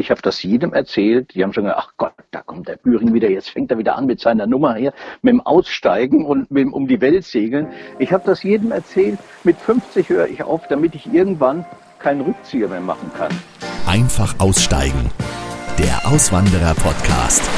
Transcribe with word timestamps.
Ich 0.00 0.10
habe 0.10 0.22
das 0.22 0.42
jedem 0.42 0.72
erzählt. 0.72 1.34
Die 1.34 1.42
haben 1.42 1.52
schon 1.52 1.64
gesagt, 1.64 1.82
ach 1.84 1.92
Gott, 1.98 2.12
da 2.30 2.40
kommt 2.40 2.68
der 2.68 2.76
Büring 2.76 3.12
wieder. 3.12 3.28
Jetzt 3.28 3.50
fängt 3.50 3.70
er 3.70 3.76
wieder 3.76 3.96
an 3.96 4.06
mit 4.06 4.18
seiner 4.18 4.46
Nummer 4.46 4.74
hier, 4.74 4.94
mit 5.20 5.34
dem 5.34 5.42
Aussteigen 5.42 6.24
und 6.24 6.50
mit 6.50 6.62
dem 6.62 6.72
um 6.72 6.88
die 6.88 7.02
Welt 7.02 7.24
segeln. 7.24 7.68
Ich 7.98 8.10
habe 8.10 8.22
das 8.24 8.42
jedem 8.42 8.72
erzählt. 8.72 9.18
Mit 9.44 9.58
50 9.58 10.08
höre 10.08 10.26
ich 10.26 10.42
auf, 10.42 10.66
damit 10.68 10.94
ich 10.94 11.12
irgendwann 11.12 11.66
keinen 11.98 12.22
Rückzieher 12.22 12.68
mehr 12.68 12.80
machen 12.80 13.10
kann. 13.18 13.30
Einfach 13.86 14.34
aussteigen. 14.38 15.10
Der 15.78 16.10
Auswanderer-Podcast. 16.10 17.49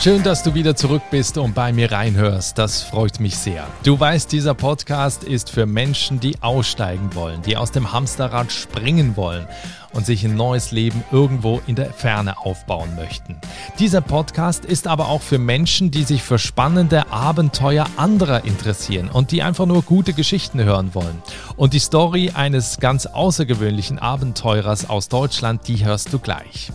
Schön, 0.00 0.22
dass 0.22 0.44
du 0.44 0.54
wieder 0.54 0.76
zurück 0.76 1.02
bist 1.10 1.38
und 1.38 1.56
bei 1.56 1.72
mir 1.72 1.90
reinhörst. 1.90 2.56
Das 2.56 2.84
freut 2.84 3.18
mich 3.18 3.36
sehr. 3.36 3.66
Du 3.82 3.98
weißt, 3.98 4.30
dieser 4.30 4.54
Podcast 4.54 5.24
ist 5.24 5.50
für 5.50 5.66
Menschen, 5.66 6.20
die 6.20 6.40
aussteigen 6.40 7.16
wollen, 7.16 7.42
die 7.42 7.56
aus 7.56 7.72
dem 7.72 7.92
Hamsterrad 7.92 8.52
springen 8.52 9.16
wollen 9.16 9.48
und 9.92 10.06
sich 10.06 10.24
ein 10.24 10.36
neues 10.36 10.70
Leben 10.70 11.02
irgendwo 11.10 11.60
in 11.66 11.74
der 11.74 11.92
Ferne 11.92 12.38
aufbauen 12.38 12.94
möchten. 12.94 13.40
Dieser 13.80 14.00
Podcast 14.00 14.64
ist 14.64 14.86
aber 14.86 15.08
auch 15.08 15.20
für 15.20 15.38
Menschen, 15.38 15.90
die 15.90 16.04
sich 16.04 16.22
für 16.22 16.38
spannende 16.38 17.10
Abenteuer 17.10 17.86
anderer 17.96 18.44
interessieren 18.44 19.10
und 19.12 19.32
die 19.32 19.42
einfach 19.42 19.66
nur 19.66 19.82
gute 19.82 20.12
Geschichten 20.12 20.62
hören 20.62 20.94
wollen. 20.94 21.20
Und 21.56 21.72
die 21.72 21.80
Story 21.80 22.30
eines 22.34 22.78
ganz 22.78 23.06
außergewöhnlichen 23.06 23.98
Abenteurers 23.98 24.88
aus 24.88 25.08
Deutschland, 25.08 25.66
die 25.66 25.84
hörst 25.84 26.12
du 26.12 26.20
gleich. 26.20 26.70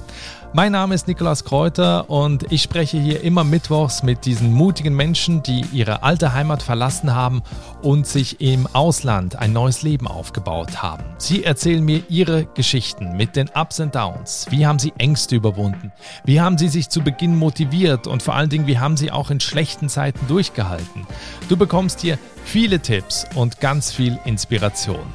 Mein 0.56 0.74
Name 0.74 0.94
ist 0.94 1.08
Nikolaus 1.08 1.46
Kräuter 1.46 2.12
und 2.12 2.52
ich 2.52 2.62
spreche 2.62 3.00
hier 3.00 3.22
immer 3.24 3.44
mittwochs 3.44 4.04
mit 4.04 4.24
diesen 4.24 4.54
mutigen 4.54 4.96
Menschen, 4.96 5.42
die 5.42 5.66
ihre 5.74 6.04
alte 6.04 6.36
Heimat 6.36 6.62
verlassen 6.62 7.16
haben 7.16 7.42
und 7.82 8.06
sich 8.06 8.40
im 8.40 8.68
Ausland 8.72 9.36
ein 9.36 9.52
neues 9.52 9.82
Leben 9.82 10.06
aufgebaut 10.06 10.84
haben. 10.84 11.06
Sie 11.18 11.44
erzählen 11.44 11.84
mir 11.84 12.04
ihre 12.08 12.46
Geschichten 12.46 13.18
mit 13.18 13.36
den 13.36 13.50
Ups 13.56 13.80
und 13.80 13.96
Downs. 13.96 14.46
Wie 14.52 14.68
haben 14.68 14.78
sie 14.78 14.94
Ängste 15.00 15.38
überwunden? 15.38 15.92
Wie 16.24 16.40
haben 16.40 16.60
sie 16.60 16.68
sich 16.68 16.88
zu 16.88 17.02
Beginn 17.02 17.36
motiviert 17.36 18.06
und 18.06 18.22
vor 18.22 18.36
allen 18.36 18.52
Dingen, 18.52 18.68
wie 18.68 18.78
haben 18.78 18.96
sie 18.96 19.10
auch 19.10 19.32
in 19.32 19.40
schlechten 19.40 19.90
Zeiten 19.90 20.28
durchgehalten? 20.28 21.08
Du 21.50 21.58
bekommst 21.58 22.00
hier 22.00 22.20
viele 22.46 22.80
Tipps 22.80 23.26
und 23.34 23.60
ganz 23.60 23.92
viel 23.92 24.20
Inspiration. 24.24 25.08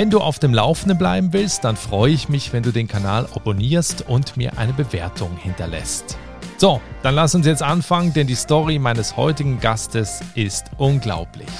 Wenn 0.00 0.08
du 0.08 0.20
auf 0.20 0.38
dem 0.38 0.54
Laufenden 0.54 0.96
bleiben 0.96 1.34
willst, 1.34 1.62
dann 1.64 1.76
freue 1.76 2.10
ich 2.10 2.30
mich, 2.30 2.54
wenn 2.54 2.62
du 2.62 2.72
den 2.72 2.88
Kanal 2.88 3.28
abonnierst 3.34 4.08
und 4.08 4.34
mir 4.34 4.56
eine 4.56 4.72
Bewertung 4.72 5.36
hinterlässt. 5.36 6.16
So, 6.56 6.80
dann 7.02 7.14
lass 7.14 7.34
uns 7.34 7.44
jetzt 7.44 7.62
anfangen, 7.62 8.14
denn 8.14 8.26
die 8.26 8.34
Story 8.34 8.78
meines 8.78 9.18
heutigen 9.18 9.60
Gastes 9.60 10.20
ist 10.34 10.70
unglaublich. 10.78 11.50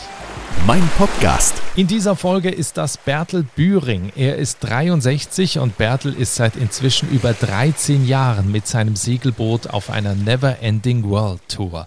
Mein 0.66 0.80
Podcast. 0.96 1.54
In 1.76 1.86
dieser 1.86 2.16
Folge 2.16 2.48
ist 2.48 2.78
das 2.78 2.96
Bertel 2.96 3.42
Büring. 3.42 4.10
Er 4.16 4.36
ist 4.36 4.60
63 4.60 5.58
und 5.58 5.76
Bertel 5.76 6.14
ist 6.14 6.34
seit 6.34 6.56
inzwischen 6.56 7.10
über 7.10 7.34
13 7.34 8.06
Jahren 8.06 8.50
mit 8.50 8.66
seinem 8.66 8.96
Segelboot 8.96 9.66
auf 9.66 9.90
einer 9.90 10.14
Never 10.14 10.62
Ending 10.62 11.04
World 11.04 11.42
Tour. 11.48 11.86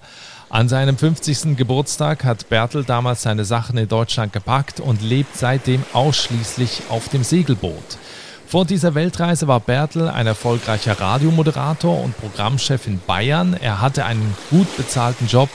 An 0.53 0.69
seinem 0.69 0.95
50. 0.95 1.57
Geburtstag 1.57 2.23
hat 2.23 2.47
Bertel 2.47 2.83
damals 2.83 3.23
seine 3.23 3.43
Sachen 3.43 3.75
in 3.75 3.87
Deutschland 3.87 4.33
gepackt 4.33 4.79
und 4.79 5.01
lebt 5.01 5.35
seitdem 5.35 5.83
ausschließlich 5.93 6.83
auf 6.89 7.09
dem 7.09 7.23
Segelboot. 7.23 7.97
Vor 8.45 8.63
dieser 8.63 8.93
Weltreise 8.93 9.47
war 9.47 9.59
Bertel 9.59 10.07
ein 10.09 10.27
erfolgreicher 10.27 10.99
Radiomoderator 10.99 11.99
und 11.99 12.15
Programmchef 12.15 12.85
in 12.85 12.99
Bayern. 12.99 13.55
Er 13.59 13.81
hatte 13.81 14.05
einen 14.05 14.35
gut 14.51 14.77
bezahlten 14.77 15.25
Job 15.25 15.49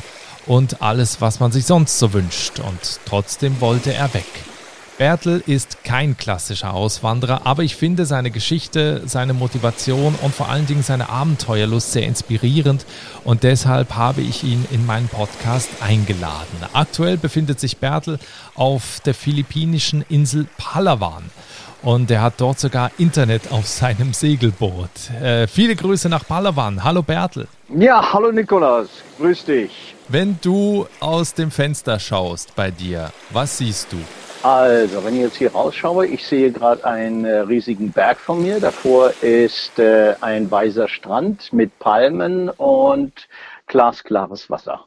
und 0.46 0.82
alles, 0.82 1.20
was 1.20 1.38
man 1.38 1.52
sich 1.52 1.64
sonst 1.64 2.00
so 2.00 2.12
wünscht. 2.12 2.58
Und 2.58 2.98
trotzdem 3.04 3.60
wollte 3.60 3.94
er 3.94 4.12
weg. 4.14 4.26
Bertel 4.98 5.44
ist 5.46 5.84
kein 5.84 6.16
klassischer 6.16 6.74
Auswanderer, 6.74 7.42
aber 7.44 7.62
ich 7.62 7.76
finde 7.76 8.04
seine 8.04 8.32
Geschichte, 8.32 9.02
seine 9.06 9.32
Motivation 9.32 10.16
und 10.22 10.34
vor 10.34 10.48
allen 10.48 10.66
Dingen 10.66 10.82
seine 10.82 11.08
Abenteuerlust 11.08 11.92
sehr 11.92 12.02
inspirierend 12.02 12.84
und 13.22 13.44
deshalb 13.44 13.94
habe 13.94 14.22
ich 14.22 14.42
ihn 14.42 14.66
in 14.72 14.84
meinen 14.86 15.06
Podcast 15.06 15.70
eingeladen. 15.80 16.58
Aktuell 16.72 17.16
befindet 17.16 17.60
sich 17.60 17.76
Bertel 17.76 18.18
auf 18.56 18.98
der 19.06 19.14
philippinischen 19.14 20.04
Insel 20.08 20.48
Palawan 20.58 21.30
und 21.82 22.10
er 22.10 22.22
hat 22.22 22.34
dort 22.38 22.58
sogar 22.58 22.90
Internet 22.98 23.52
auf 23.52 23.68
seinem 23.68 24.12
Segelboot. 24.12 24.90
Äh, 25.22 25.46
viele 25.46 25.76
Grüße 25.76 26.08
nach 26.08 26.26
Palawan. 26.26 26.82
Hallo 26.82 27.02
Bertel. 27.02 27.46
Ja, 27.68 28.12
hallo 28.12 28.32
Nikolaus. 28.32 28.88
Grüß 29.20 29.44
dich. 29.44 29.94
Wenn 30.08 30.40
du 30.42 30.88
aus 30.98 31.34
dem 31.34 31.52
Fenster 31.52 32.00
schaust 32.00 32.56
bei 32.56 32.72
dir, 32.72 33.12
was 33.30 33.58
siehst 33.58 33.92
du? 33.92 33.98
Also, 34.42 35.04
wenn 35.04 35.14
ich 35.14 35.20
jetzt 35.22 35.36
hier 35.36 35.52
rausschaue, 35.52 36.06
ich 36.06 36.24
sehe 36.24 36.52
gerade 36.52 36.84
einen 36.84 37.24
äh, 37.24 37.38
riesigen 37.40 37.90
Berg 37.90 38.18
von 38.18 38.40
mir. 38.40 38.60
Davor 38.60 39.12
ist 39.20 39.78
äh, 39.78 40.14
ein 40.20 40.48
weißer 40.48 40.88
Strand 40.88 41.52
mit 41.52 41.76
Palmen 41.80 42.48
und 42.50 43.12
glasklares 43.66 44.48
Wasser. 44.48 44.84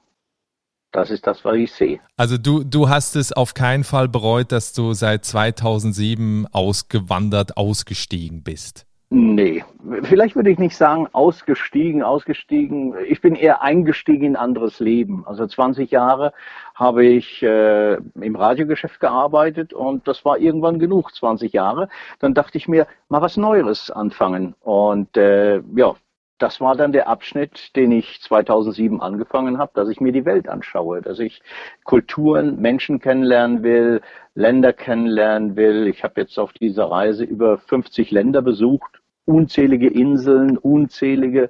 Das 0.93 1.09
ist 1.09 1.27
das, 1.27 1.43
was 1.43 1.55
ich 1.55 1.71
sehe. 1.71 1.99
Also 2.17 2.37
du, 2.37 2.63
du 2.63 2.89
hast 2.89 3.15
es 3.15 3.31
auf 3.31 3.53
keinen 3.53 3.83
Fall 3.83 4.07
bereut, 4.07 4.51
dass 4.51 4.73
du 4.73 4.93
seit 4.93 5.25
2007 5.25 6.47
ausgewandert, 6.51 7.57
ausgestiegen 7.57 8.43
bist. 8.43 8.85
Nee, 9.13 9.65
vielleicht 10.03 10.37
würde 10.37 10.51
ich 10.51 10.57
nicht 10.57 10.77
sagen 10.77 11.05
ausgestiegen, 11.11 12.01
ausgestiegen. 12.01 12.95
Ich 13.09 13.19
bin 13.19 13.35
eher 13.35 13.61
eingestiegen 13.61 14.23
in 14.23 14.35
anderes 14.37 14.79
Leben. 14.79 15.27
Also 15.27 15.45
20 15.45 15.91
Jahre 15.91 16.31
habe 16.75 17.05
ich 17.05 17.43
äh, 17.43 17.95
im 17.95 18.35
Radiogeschäft 18.37 19.01
gearbeitet 19.01 19.73
und 19.73 20.07
das 20.07 20.23
war 20.23 20.37
irgendwann 20.37 20.79
genug, 20.79 21.13
20 21.13 21.51
Jahre. 21.51 21.89
Dann 22.19 22.33
dachte 22.33 22.57
ich 22.57 22.69
mir, 22.69 22.87
mal 23.09 23.21
was 23.21 23.35
Neues 23.35 23.91
anfangen. 23.91 24.55
Und 24.61 25.17
äh, 25.17 25.61
ja, 25.75 25.93
das 26.41 26.59
war 26.59 26.75
dann 26.75 26.91
der 26.91 27.07
Abschnitt, 27.07 27.75
den 27.75 27.91
ich 27.91 28.21
2007 28.21 29.01
angefangen 29.01 29.57
habe, 29.57 29.71
dass 29.75 29.89
ich 29.89 30.01
mir 30.01 30.11
die 30.11 30.25
Welt 30.25 30.49
anschaue, 30.49 31.01
dass 31.01 31.19
ich 31.19 31.41
Kulturen, 31.83 32.59
Menschen 32.59 32.99
kennenlernen 32.99 33.63
will, 33.63 34.01
Länder 34.33 34.73
kennenlernen 34.73 35.55
will. 35.55 35.87
Ich 35.87 36.03
habe 36.03 36.21
jetzt 36.21 36.37
auf 36.39 36.53
dieser 36.53 36.85
Reise 36.85 37.23
über 37.23 37.57
50 37.57 38.11
Länder 38.11 38.41
besucht 38.41 39.01
unzählige 39.25 39.87
Inseln, 39.87 40.57
unzählige 40.57 41.49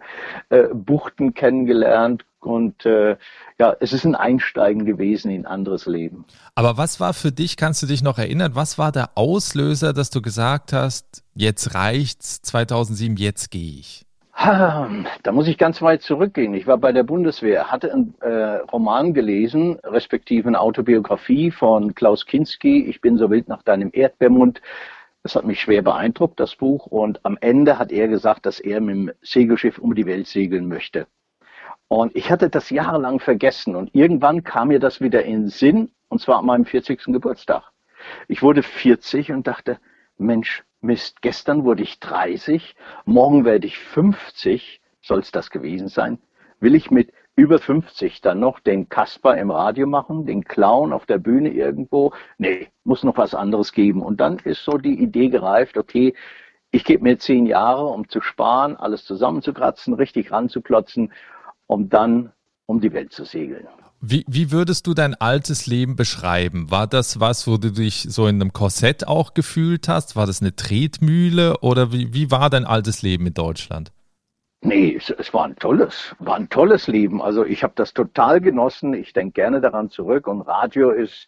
äh, 0.50 0.68
Buchten 0.74 1.34
kennengelernt 1.34 2.25
und 2.40 2.85
äh, 2.85 3.18
ja, 3.59 3.75
es 3.80 3.94
ist 3.94 4.06
ein 4.06 4.16
Einsteigen 4.16 4.85
gewesen 4.85 5.31
in 5.31 5.46
anderes 5.46 5.85
Leben. 5.85 6.25
Aber 6.56 6.78
was 6.78 7.00
war 7.00 7.13
für 7.13 7.31
dich, 7.31 7.56
kannst 7.56 7.81
du 7.84 7.88
dich 7.88 8.03
noch 8.03 8.18
erinnern, 8.18 8.56
was 8.56 8.78
war 8.78 8.91
der 8.91 9.12
Auslöser, 9.16 9.94
dass 9.94 10.09
du 10.09 10.22
gesagt 10.22 10.74
hast, 10.74 11.24
jetzt 11.34 11.75
reicht's, 11.75 12.41
2007, 12.41 13.16
jetzt 13.18 13.51
gehe 13.51 13.80
ich? 13.80 14.06
Da 14.44 15.31
muss 15.31 15.47
ich 15.47 15.59
ganz 15.59 15.81
weit 15.84 16.02
zurückgehen. 16.02 16.56
Ich 16.56 16.66
war 16.66 16.78
bei 16.78 16.91
der 16.91 17.03
Bundeswehr, 17.03 17.72
hatte 17.72 17.94
einen 17.94 18.16
äh, 18.22 18.57
Roman 18.72 19.13
gelesen, 19.13 19.78
respektive 19.84 20.47
eine 20.47 20.59
Autobiografie 20.59 21.52
von 21.52 21.94
Klaus 21.94 22.25
Kinski, 22.25 22.85
Ich 22.85 23.01
bin 23.01 23.18
so 23.18 23.30
wild 23.30 23.47
nach 23.47 23.62
deinem 23.62 23.91
Erdbeermund. 23.94 24.62
Das 25.22 25.35
hat 25.35 25.46
mich 25.46 25.62
schwer 25.62 25.84
beeindruckt, 25.84 26.40
das 26.40 26.56
Buch. 26.56 26.88
Und 26.88 27.24
am 27.24 27.38
Ende 27.40 27.78
hat 27.78 27.91
er 27.91 28.07
gesagt, 28.07 28.47
dass 28.47 28.59
er 28.59 28.81
mit 28.81 28.96
dem 28.96 29.12
Segelschiff 29.22 29.78
um 29.78 29.94
die 29.94 30.07
Welt 30.07 30.25
segeln 30.25 30.68
möchte. 30.68 31.06
Und 31.88 32.16
ich 32.16 32.31
hatte 32.31 32.50
das 32.50 32.72
jahrelang 32.72 33.19
vergessen. 33.19 33.75
Und 33.75 33.94
irgendwann 33.94 34.44
kam 34.44 34.69
mir 34.69 34.80
das 34.80 35.01
wieder 35.01 35.24
in 35.24 35.50
Sinn, 35.50 35.91
und 36.07 36.19
zwar 36.19 36.40
an 36.40 36.46
meinem 36.46 36.66
40. 36.66 37.03
Geburtstag. 37.06 37.63
Ich 38.28 38.41
wurde 38.41 38.63
40 38.63 39.31
und 39.31 39.46
dachte, 39.46 39.78
Mensch, 40.18 40.63
Mist, 40.81 41.22
gestern 41.22 41.64
wurde 41.64 41.84
ich 41.84 42.00
30, 42.00 42.75
morgen 43.06 43.46
werde 43.46 43.68
ich 43.68 43.78
50, 43.78 44.81
soll 45.02 45.19
es 45.19 45.31
das 45.31 45.52
gewesen 45.52 45.88
sein? 45.88 46.18
Will 46.59 46.75
ich 46.75 46.90
mit 46.90 47.14
über 47.36 47.59
50 47.59 48.22
dann 48.22 48.40
noch 48.40 48.59
den 48.59 48.90
Kasper 48.90 49.38
im 49.38 49.52
Radio 49.52 49.88
machen, 49.88 50.25
den 50.25 50.44
Clown 50.44 50.92
auf 50.92 51.06
der 51.06 51.18
Bühne 51.18 51.50
irgendwo. 51.50 52.14
Nee, 52.38 52.69
muss 52.84 53.03
noch 53.03 53.18
was 53.18 53.34
anderes 53.34 53.72
geben. 53.72 54.02
Und 54.02 54.19
dann 54.19 54.38
ist 54.40 54.64
so 54.64 54.78
die 54.78 55.02
Idee 55.02 55.30
gereift, 55.30 55.78
okay, 55.78 56.14
ich 56.72 56.84
gebe 56.84 57.03
mir 57.03 57.18
zehn 57.19 57.46
Jahre, 57.46 57.86
um 57.86 58.09
zu 58.09 58.22
sparen, 58.22 58.75
alles 58.75 59.06
zusammenzukratzen, 59.06 59.94
richtig 59.94 60.31
ranzuklotzen, 60.31 61.13
um 61.68 61.89
dann 61.89 62.31
um 62.66 62.80
die 62.80 62.94
Welt 62.94 63.12
zu 63.12 63.24
segeln. 63.24 63.68
Wie, 64.03 64.25
wie 64.27 64.50
würdest 64.50 64.88
du 64.88 64.95
dein 64.95 65.13
altes 65.13 65.68
Leben 65.68 65.95
beschreiben? 65.95 66.71
War 66.71 66.88
das 66.88 67.19
was, 67.19 67.45
wo 67.45 67.57
du 67.57 67.71
dich 67.71 68.07
so 68.09 68.25
in 68.25 68.42
einem 68.42 68.51
Korsett 68.51 69.07
auch 69.07 69.36
gefühlt 69.36 69.88
hast? 69.88 70.15
War 70.15 70.25
das 70.25 70.42
eine 70.42 70.56
Tretmühle 70.56 71.59
oder 71.59 71.92
wie, 71.92 72.12
wie 72.12 72.31
war 72.31 72.50
dein 72.50 72.65
altes 72.65 73.03
Leben 73.03 73.27
in 73.27 73.36
Deutschland? 73.36 73.92
Nee, 74.63 74.96
es, 74.96 75.10
es, 75.10 75.34
war 75.34 75.46
ein 75.46 75.56
tolles, 75.56 76.16
war 76.19 76.36
ein 76.36 76.48
tolles 76.48 76.86
Leben. 76.86 77.19
Also 77.19 77.44
ich 77.44 77.63
habe 77.63 77.74
das 77.75 77.96
total 77.96 78.40
genossen. 78.40 78.94
Ich 78.94 79.12
denke 79.12 79.34
gerne 79.34 79.60
daran 79.60 79.90
zurück. 79.90 80.28
Und 80.28 80.42
Radio 80.42 80.92
ist, 80.92 81.28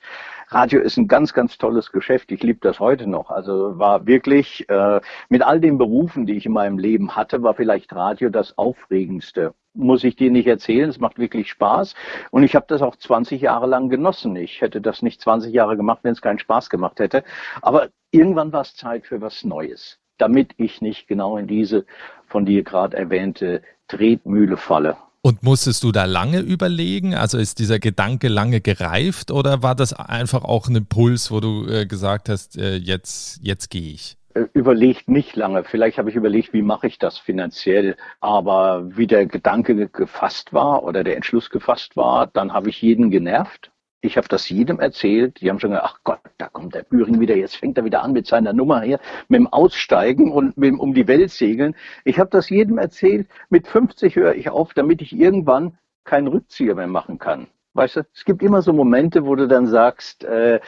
Radio 0.50 0.80
ist 0.80 0.98
ein 0.98 1.08
ganz, 1.08 1.34
ganz 1.34 1.58
tolles 1.58 1.92
Geschäft. 1.92 2.32
Ich 2.32 2.44
liebe 2.44 2.60
das 2.62 2.80
heute 2.80 3.08
noch. 3.08 3.32
Also 3.32 3.80
war 3.80 4.06
wirklich 4.06 4.70
äh, 4.70 5.02
mit 5.30 5.42
all 5.42 5.60
den 5.60 5.80
Berufen, 5.80 6.28
die 6.28 6.34
ich 6.34 6.46
in 6.46 6.54
meinem 6.54 6.78
Leben 6.78 7.16
hatte, 7.16 7.42
war 7.42 7.56
vielleicht 7.56 7.92
Radio 7.96 8.30
das 8.30 8.56
Aufregendste. 8.56 9.56
Muss 9.74 10.04
ich 10.04 10.16
dir 10.16 10.30
nicht 10.30 10.46
erzählen. 10.46 10.88
Es 10.92 11.00
macht 11.00 11.18
wirklich 11.18 11.50
Spaß. 11.50 11.96
Und 12.30 12.44
ich 12.44 12.54
habe 12.56 12.68
das 12.70 12.84
auch 12.84 12.96
20 12.98 13.42
Jahre 13.42 13.66
lang 13.66 13.90
genossen. 13.90 14.36
Ich 14.36 14.62
hätte 14.62 14.80
das 14.80 15.02
nicht 15.02 15.20
20 15.22 15.52
Jahre 15.52 15.76
gemacht, 15.76 16.02
wenn 16.04 16.14
es 16.14 16.22
keinen 16.22 16.38
Spaß 16.38 16.70
gemacht 16.70 17.00
hätte. 17.00 17.24
Aber 17.64 17.90
irgendwann 18.12 18.54
war 18.54 18.62
es 18.62 18.76
Zeit 18.76 19.08
für 19.08 19.22
was 19.22 19.44
Neues. 19.44 20.00
Damit 20.18 20.52
ich 20.58 20.82
nicht 20.82 21.08
genau 21.08 21.38
in 21.38 21.48
diese 21.48 21.86
von 22.28 22.46
dir 22.46 22.64
gerade 22.64 22.98
erwähnte 22.98 23.62
Tretmühle 23.88 24.58
falle. 24.58 24.98
Und 25.22 25.42
musstest 25.42 25.84
du 25.84 25.94
da 25.94 26.04
lange 26.04 26.40
überlegen? 26.40 27.16
Also 27.16 27.38
ist 27.38 27.60
dieser 27.60 27.80
Gedanke 27.80 28.28
lange 28.28 28.60
gereift 28.60 29.32
oder 29.32 29.64
war 29.64 29.74
das 29.74 29.94
einfach 29.94 30.44
auch 30.44 30.68
ein 30.68 30.76
Impuls, 30.76 31.32
wo 31.32 31.40
du 31.40 31.66
äh, 31.66 31.86
gesagt 31.86 32.28
hast, 32.28 32.58
äh, 32.58 32.76
jetzt, 32.76 33.40
jetzt 33.42 33.70
gehe 33.70 33.94
ich? 33.94 34.18
Äh, 34.34 34.48
überlegt 34.54 35.08
nicht 35.08 35.38
lange. 35.38 35.64
Vielleicht 35.64 35.98
habe 35.98 36.10
ich 36.10 36.18
überlegt, 36.18 36.52
wie 36.52 36.62
mache 36.62 36.88
ich 36.88 37.00
das 37.00 37.18
finanziell. 37.20 37.96
Aber 38.20 38.98
wie 38.98 39.08
der 39.08 39.26
Gedanke 39.26 39.88
gefasst 39.88 40.52
war 40.52 40.84
oder 40.84 41.06
der 41.06 41.16
Entschluss 41.16 41.50
gefasst 41.50 41.96
war, 41.96 42.28
dann 42.28 42.52
habe 42.52 42.70
ich 42.70 42.82
jeden 42.82 43.10
genervt 43.10 43.72
ich 44.04 44.18
habe 44.18 44.28
das 44.28 44.50
jedem 44.50 44.80
erzählt. 44.80 45.40
Die 45.40 45.50
haben 45.50 45.60
schon 45.60 45.72
gesagt, 45.72 45.88
ach 45.90 46.00
Gott, 46.04 46.20
da 46.38 46.50
kommt 46.50 46.76
der 46.76 46.84
Büring 46.84 47.20
wieder, 47.20 47.36
jetzt 47.36 47.56
fängt 47.56 47.78
er 47.78 47.86
wieder 47.86 48.04
an 48.04 48.12
mit 48.12 48.28
seiner 48.28 48.52
Nummer 48.52 48.82
her, 48.82 49.00
mit 49.30 49.40
dem 49.40 49.48
Aussteigen 49.48 50.32
und 50.32 50.58
mit 50.58 50.72
dem 50.72 50.80
um 50.80 50.94
die 50.94 51.08
Welt 51.08 51.32
segeln. 51.32 51.74
Ich 52.04 52.20
habe 52.20 52.30
das 52.30 52.50
jedem 52.50 52.78
erzählt. 52.78 53.28
Mit 53.50 53.66
50 53.66 54.16
höre 54.18 54.36
ich 54.36 54.50
auf, 54.50 54.74
damit 54.74 55.02
ich 55.02 55.14
irgendwann 55.14 55.78
keinen 56.04 56.28
Rückzieher 56.28 56.76
mehr 56.76 56.88
machen 56.88 57.18
kann. 57.18 57.48
Weißt 57.76 57.96
du, 57.96 58.02
es 58.14 58.26
gibt 58.26 58.44
immer 58.44 58.62
so 58.62 58.74
Momente, 58.74 59.26
wo 59.26 59.36
du 59.36 59.48
dann 59.48 59.68
sagst, 59.68 60.26
äh, 60.26 60.60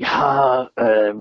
ja, 0.00 0.70
äh, 0.76 1.12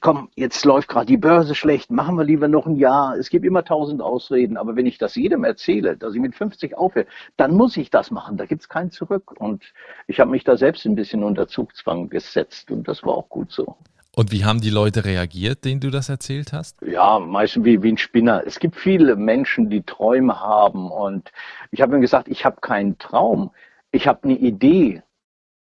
komm, 0.00 0.28
jetzt 0.34 0.64
läuft 0.64 0.88
gerade 0.88 1.06
die 1.06 1.16
Börse 1.16 1.54
schlecht, 1.54 1.92
machen 1.92 2.16
wir 2.16 2.24
lieber 2.24 2.48
noch 2.48 2.66
ein 2.66 2.74
Jahr. 2.74 3.16
Es 3.16 3.30
gibt 3.30 3.44
immer 3.44 3.64
tausend 3.64 4.02
Ausreden, 4.02 4.56
aber 4.56 4.74
wenn 4.74 4.86
ich 4.86 4.98
das 4.98 5.14
jedem 5.14 5.44
erzähle, 5.44 5.96
dass 5.96 6.14
ich 6.16 6.20
mit 6.20 6.34
50 6.34 6.76
aufhöre, 6.76 7.06
dann 7.36 7.54
muss 7.54 7.76
ich 7.76 7.90
das 7.90 8.10
machen, 8.10 8.36
da 8.36 8.44
gibt's 8.46 8.68
kein 8.68 8.90
Zurück. 8.90 9.34
Und 9.38 9.62
ich 10.08 10.18
habe 10.18 10.32
mich 10.32 10.42
da 10.42 10.56
selbst 10.56 10.84
ein 10.84 10.96
bisschen 10.96 11.22
unter 11.22 11.46
Zugzwang 11.46 12.08
gesetzt 12.08 12.72
und 12.72 12.88
das 12.88 13.04
war 13.04 13.14
auch 13.14 13.28
gut 13.28 13.52
so. 13.52 13.76
Und 14.16 14.32
wie 14.32 14.44
haben 14.44 14.60
die 14.60 14.70
Leute 14.70 15.04
reagiert, 15.04 15.64
denen 15.64 15.80
du 15.80 15.90
das 15.90 16.08
erzählt 16.08 16.52
hast? 16.52 16.82
Ja, 16.82 17.20
meistens 17.20 17.64
wie, 17.64 17.84
wie 17.84 17.92
ein 17.92 17.98
Spinner. 17.98 18.42
Es 18.44 18.58
gibt 18.58 18.74
viele 18.74 19.14
Menschen, 19.14 19.70
die 19.70 19.82
Träume 19.82 20.40
haben 20.40 20.90
und 20.90 21.30
ich 21.70 21.80
habe 21.80 21.92
ihnen 21.92 22.02
gesagt, 22.02 22.26
ich 22.26 22.44
habe 22.44 22.60
keinen 22.60 22.98
Traum, 22.98 23.52
ich 23.92 24.08
habe 24.08 24.24
eine 24.24 24.34
Idee 24.36 25.04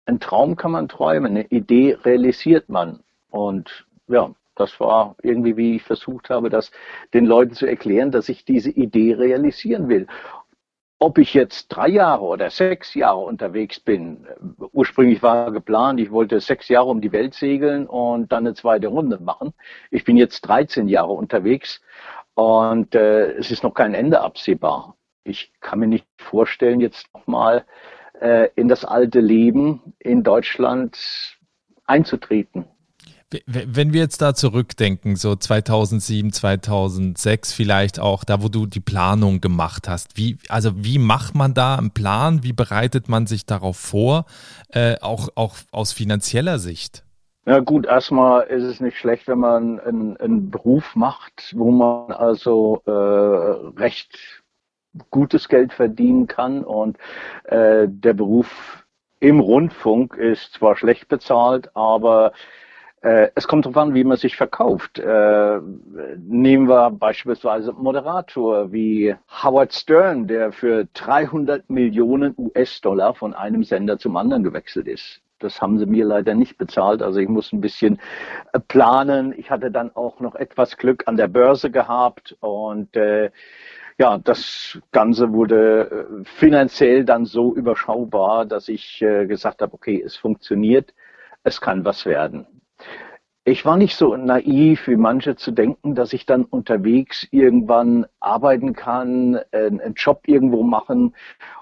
ein 0.08 0.20
Traum 0.20 0.56
kann 0.56 0.72
man 0.72 0.88
träumen, 0.88 1.32
eine 1.32 1.46
Idee 1.48 1.98
realisiert 2.04 2.70
man. 2.70 3.02
Und 3.30 3.86
ja, 4.08 4.32
das 4.56 4.80
war 4.80 5.16
irgendwie, 5.22 5.58
wie 5.58 5.76
ich 5.76 5.84
versucht 5.84 6.30
habe, 6.30 6.50
das 6.50 6.72
den 7.14 7.26
Leuten 7.26 7.54
zu 7.54 7.68
erklären, 7.68 8.12
dass 8.12 8.30
ich 8.30 8.46
diese 8.46 8.72
Idee 8.72 9.14
realisieren 9.14 9.90
will. 9.90 10.08
Ob 11.00 11.20
ich 11.20 11.36
jetzt 11.36 11.68
drei 11.68 11.90
Jahre 11.90 12.24
oder 12.24 12.50
sechs 12.50 12.96
Jahre 12.96 13.20
unterwegs 13.20 13.80
bin, 13.80 14.26
ursprünglich 14.72 15.22
war 15.22 15.52
geplant, 15.52 16.00
ich 16.00 16.10
wollte 16.10 16.40
sechs 16.40 16.70
Jahre 16.70 16.88
um 16.88 17.02
die 17.02 17.12
Welt 17.12 17.36
segeln 17.36 17.86
und 17.86 18.32
dann 18.32 18.48
eine 18.48 18.56
zweite 18.56 18.88
Runde 18.88 19.20
machen. 19.20 19.54
Ich 19.92 20.06
bin 20.06 20.18
jetzt 20.18 20.42
13 20.42 20.88
Jahre 20.88 21.12
unterwegs 21.12 21.82
und 22.34 22.96
äh, 22.96 23.34
es 23.34 23.52
ist 23.52 23.62
noch 23.62 23.76
kein 23.76 23.94
Ende 23.94 24.22
absehbar. 24.22 24.96
Ich 25.24 25.52
kann 25.60 25.80
mir 25.80 25.88
nicht 25.88 26.08
vorstellen, 26.18 26.80
jetzt 26.80 27.14
nochmal 27.14 27.66
äh, 28.22 28.50
in 28.56 28.68
das 28.68 28.86
alte 28.86 29.20
Leben 29.20 29.94
in 30.00 30.24
Deutschland 30.24 30.98
einzutreten. 31.86 32.66
Wenn 33.46 33.92
wir 33.92 34.00
jetzt 34.00 34.22
da 34.22 34.34
zurückdenken, 34.34 35.18
so 35.18 35.36
2007, 35.36 36.32
2006 36.32 37.52
vielleicht 37.52 38.00
auch, 38.00 38.24
da 38.24 38.42
wo 38.42 38.48
du 38.48 38.68
die 38.68 38.80
Planung 38.80 39.42
gemacht 39.42 39.90
hast, 39.90 40.16
wie, 40.16 40.38
also 40.48 40.72
wie 40.78 40.98
macht 40.98 41.36
man 41.36 41.54
da 41.54 41.76
einen 41.76 41.92
Plan, 41.92 42.44
wie 42.44 42.54
bereitet 42.54 43.10
man 43.10 43.28
sich 43.28 43.46
darauf 43.46 43.76
vor, 43.76 44.26
äh, 44.70 44.96
auch, 45.02 45.28
auch 45.36 45.58
aus 45.72 45.92
finanzieller 45.92 46.58
Sicht? 46.58 47.04
Ja 47.46 47.60
gut, 47.60 47.86
erstmal 47.86 48.48
ist 48.48 48.64
es 48.64 48.80
nicht 48.80 48.98
schlecht, 48.98 49.28
wenn 49.28 49.40
man 49.40 49.82
einen, 49.82 50.16
einen 50.18 50.50
Beruf 50.50 50.96
macht, 50.96 51.54
wo 51.56 51.72
man 51.72 52.14
also 52.14 52.82
äh, 52.86 52.92
recht 53.78 54.42
gutes 55.12 55.50
Geld 55.50 55.74
verdienen 55.74 56.28
kann. 56.28 56.64
Und 56.64 56.98
äh, 57.46 57.88
der 57.88 58.14
Beruf 58.14 58.86
im 59.20 59.40
Rundfunk 59.40 60.16
ist 60.16 60.54
zwar 60.54 60.76
schlecht 60.76 61.08
bezahlt, 61.08 61.76
aber 61.76 62.34
äh, 63.02 63.30
es 63.36 63.48
kommt 63.48 63.66
darauf 63.66 63.78
an, 63.78 63.94
wie 63.94 64.04
man 64.04 64.18
sich 64.18 64.36
verkauft. 64.36 65.00
Äh, 65.00 65.60
nehmen 66.18 66.68
wir 66.68 66.92
beispielsweise 66.92 67.74
Moderator 67.74 68.72
wie 68.72 69.16
Howard 69.44 69.74
Stern, 69.74 70.28
der 70.28 70.52
für 70.52 70.86
300 70.94 71.70
Millionen 71.70 72.34
US-Dollar 72.38 73.14
von 73.14 73.34
einem 73.34 73.64
Sender 73.64 73.98
zum 73.98 74.18
anderen 74.18 74.44
gewechselt 74.44 74.88
ist. 74.88 75.22
Das 75.40 75.62
haben 75.62 75.78
sie 75.78 75.86
mir 75.86 76.06
leider 76.06 76.34
nicht 76.34 76.58
bezahlt. 76.58 77.04
Also 77.04 77.20
ich 77.20 77.30
muss 77.30 77.54
ein 77.54 77.62
bisschen 77.62 78.00
äh, 78.54 78.60
planen. 78.60 79.34
Ich 79.38 79.52
hatte 79.52 79.70
dann 79.70 79.96
auch 79.96 80.20
noch 80.20 80.34
etwas 80.34 80.78
Glück 80.78 81.04
an 81.08 81.18
der 81.18 81.28
Börse 81.28 81.70
gehabt 81.70 82.36
und 82.40 82.96
äh, 82.96 83.30
ja, 83.98 84.18
das 84.20 84.78
Ganze 84.92 85.34
wurde 85.34 86.22
äh, 86.22 86.26
finanziell 86.26 87.04
dann 87.04 87.26
so 87.26 87.56
überschaubar, 87.56 88.46
dass 88.46 88.70
ich 88.70 89.02
äh, 89.02 89.26
gesagt 89.26 89.62
habe, 89.62 89.74
okay, 89.74 90.02
es 90.02 90.16
funktioniert, 90.16 90.94
es 91.44 91.62
kann 91.62 91.84
was 91.84 92.06
werden. 92.06 92.46
Ich 93.44 93.66
war 93.66 93.78
nicht 93.78 93.96
so 93.96 94.16
naiv 94.18 94.88
wie 94.88 94.98
manche 94.98 95.36
zu 95.38 95.52
denken, 95.52 95.96
dass 95.96 96.14
ich 96.14 96.26
dann 96.26 96.44
unterwegs 96.44 97.26
irgendwann 97.32 98.06
arbeiten 98.20 98.74
kann, 98.74 99.40
einen 99.54 99.94
Job 99.96 100.24
irgendwo 100.28 100.64
machen 100.64 101.16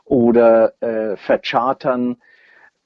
oder 0.04 0.74
äh, 0.82 1.16
verchartern. 1.16 2.18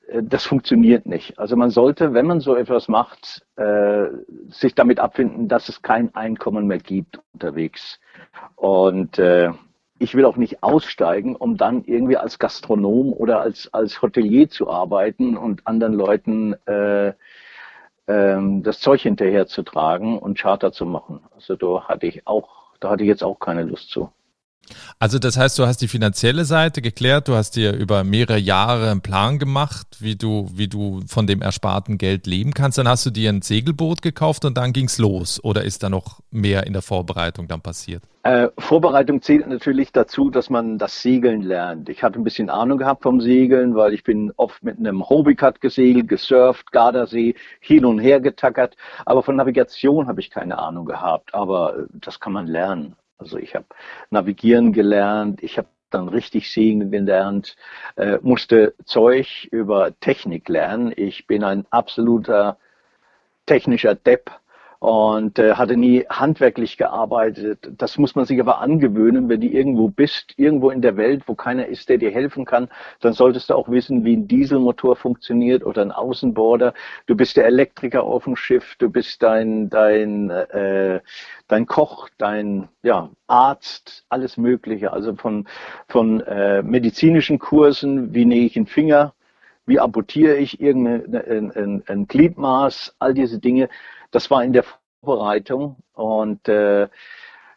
Äh, 0.09 0.23
das 0.23 0.45
funktioniert 0.45 1.05
nicht. 1.05 1.37
Also 1.39 1.55
man 1.55 1.69
sollte, 1.69 2.13
wenn 2.13 2.27
man 2.27 2.39
so 2.39 2.55
etwas 2.55 2.87
macht, 2.87 3.45
äh, 3.55 4.05
sich 4.49 4.75
damit 4.75 4.99
abfinden, 4.99 5.47
dass 5.47 5.69
es 5.69 5.81
kein 5.81 6.13
Einkommen 6.15 6.67
mehr 6.67 6.79
gibt 6.79 7.19
unterwegs. 7.33 7.99
Und 8.55 9.19
äh, 9.19 9.51
ich 9.99 10.15
will 10.15 10.25
auch 10.25 10.37
nicht 10.37 10.63
aussteigen, 10.63 11.35
um 11.35 11.57
dann 11.57 11.83
irgendwie 11.83 12.17
als 12.17 12.39
Gastronom 12.39 13.11
oder 13.13 13.41
als, 13.41 13.73
als 13.73 14.01
Hotelier 14.01 14.49
zu 14.49 14.69
arbeiten 14.69 15.35
und 15.35 15.67
anderen 15.67 15.93
Leuten 15.93 16.53
äh, 16.65 17.13
ähm, 18.07 18.63
das 18.63 18.79
Zeug 18.79 19.01
hinterher 19.01 19.47
zu 19.47 19.63
tragen 19.63 20.17
und 20.17 20.37
Charter 20.39 20.71
zu 20.71 20.85
machen. 20.85 21.21
Also 21.35 21.55
da 21.55 21.87
hatte 21.87 22.07
ich 22.07 22.25
auch, 22.25 22.77
da 22.79 22.91
hatte 22.91 23.03
ich 23.03 23.09
jetzt 23.09 23.23
auch 23.23 23.39
keine 23.39 23.63
Lust 23.63 23.89
zu. 23.89 24.09
Also 24.99 25.19
das 25.19 25.37
heißt, 25.37 25.57
du 25.59 25.65
hast 25.65 25.81
die 25.81 25.87
finanzielle 25.87 26.45
Seite 26.45 26.81
geklärt, 26.81 27.27
du 27.27 27.35
hast 27.35 27.55
dir 27.55 27.73
über 27.73 28.03
mehrere 28.03 28.37
Jahre 28.37 28.91
einen 28.91 29.01
Plan 29.01 29.39
gemacht, 29.39 29.87
wie 29.99 30.15
du, 30.15 30.49
wie 30.53 30.67
du 30.67 31.01
von 31.07 31.27
dem 31.27 31.41
ersparten 31.41 31.97
Geld 31.97 32.27
leben 32.27 32.53
kannst. 32.53 32.77
Dann 32.77 32.87
hast 32.87 33.05
du 33.05 33.09
dir 33.09 33.29
ein 33.29 33.41
Segelboot 33.41 34.01
gekauft 34.01 34.45
und 34.45 34.57
dann 34.57 34.73
ging's 34.73 34.97
los. 34.97 35.39
Oder 35.43 35.63
ist 35.63 35.83
da 35.83 35.89
noch 35.89 36.19
mehr 36.31 36.67
in 36.67 36.73
der 36.73 36.81
Vorbereitung 36.81 37.47
dann 37.47 37.61
passiert? 37.61 38.03
Äh, 38.23 38.49
Vorbereitung 38.57 39.21
zählt 39.21 39.47
natürlich 39.47 39.93
dazu, 39.93 40.29
dass 40.29 40.49
man 40.49 40.77
das 40.77 41.01
Segeln 41.01 41.41
lernt. 41.41 41.87
Ich 41.87 42.03
hatte 42.03 42.19
ein 42.19 42.25
bisschen 42.25 42.49
Ahnung 42.49 42.77
gehabt 42.77 43.03
vom 43.03 43.21
Segeln, 43.21 43.75
weil 43.75 43.93
ich 43.93 44.03
bin 44.03 44.33
oft 44.35 44.61
mit 44.61 44.77
einem 44.77 45.07
Hobbycut 45.07 45.61
gesegelt, 45.61 46.09
gesurft, 46.09 46.71
Gardasee, 46.73 47.35
hin 47.61 47.85
und 47.85 47.99
her 47.99 48.19
getackert. 48.19 48.75
Aber 49.05 49.23
von 49.23 49.37
Navigation 49.37 50.07
habe 50.07 50.19
ich 50.19 50.29
keine 50.29 50.57
Ahnung 50.57 50.85
gehabt. 50.85 51.33
Aber 51.33 51.77
äh, 51.77 51.83
das 51.93 52.19
kann 52.19 52.33
man 52.33 52.47
lernen. 52.47 52.95
Also 53.19 53.37
ich 53.37 53.53
habe 53.53 53.65
navigieren 54.09 54.73
gelernt, 54.73 55.43
ich 55.43 55.57
habe 55.57 55.67
dann 55.91 56.07
richtig 56.07 56.51
segeln 56.51 56.89
gelernt, 56.91 57.55
äh, 57.95 58.17
musste 58.21 58.73
Zeug 58.85 59.47
über 59.51 59.99
Technik 59.99 60.47
lernen. 60.47 60.93
Ich 60.95 61.27
bin 61.27 61.43
ein 61.43 61.65
absoluter 61.69 62.57
technischer 63.45 63.95
Depp 63.95 64.31
und 64.79 65.39
äh, 65.39 65.55
hatte 65.55 65.75
nie 65.75 66.05
handwerklich 66.09 66.77
gearbeitet. 66.77 67.69
Das 67.77 67.97
muss 67.97 68.15
man 68.15 68.23
sich 68.23 68.39
aber 68.39 68.59
angewöhnen, 68.61 69.27
wenn 69.27 69.41
du 69.41 69.47
irgendwo 69.47 69.89
bist, 69.89 70.33
irgendwo 70.37 70.69
in 70.69 70.81
der 70.81 70.95
Welt, 70.95 71.23
wo 71.27 71.35
keiner 71.35 71.67
ist, 71.67 71.89
der 71.89 71.97
dir 71.97 72.11
helfen 72.11 72.45
kann, 72.45 72.69
dann 73.01 73.11
solltest 73.11 73.49
du 73.49 73.55
auch 73.55 73.69
wissen, 73.69 74.05
wie 74.05 74.15
ein 74.15 74.29
Dieselmotor 74.29 74.95
funktioniert 74.95 75.65
oder 75.65 75.81
ein 75.81 75.91
Außenborder. 75.91 76.73
Du 77.07 77.15
bist 77.15 77.35
der 77.35 77.45
Elektriker 77.45 78.03
auf 78.03 78.23
dem 78.23 78.37
Schiff, 78.37 78.75
du 78.79 78.89
bist 78.89 79.21
dein 79.21 79.69
dein 79.69 80.29
äh, 80.29 81.01
dein 81.49 81.65
Koch, 81.65 82.07
dein 82.17 82.69
ja, 82.81 83.09
Arzt, 83.27 84.05
alles 84.07 84.37
Mögliche. 84.37 84.93
Also 84.93 85.13
von 85.15 85.45
von 85.89 86.21
äh, 86.21 86.61
medizinischen 86.61 87.37
Kursen, 87.37 88.13
wie 88.13 88.23
nähe 88.23 88.45
ich 88.45 88.55
einen 88.55 88.65
Finger, 88.65 89.13
wie 89.65 89.79
amputiere 89.79 90.37
ich 90.37 90.61
irgendein 90.61 91.51
ein, 91.53 91.83
ein 91.85 92.07
Gliedmaß, 92.07 92.95
all 92.99 93.13
diese 93.13 93.39
Dinge 93.39 93.67
das 94.11 94.29
war 94.31 94.43
in 94.43 94.53
der 94.53 94.65
Vorbereitung 95.03 95.77
und 95.93 96.47
äh, 96.47 96.87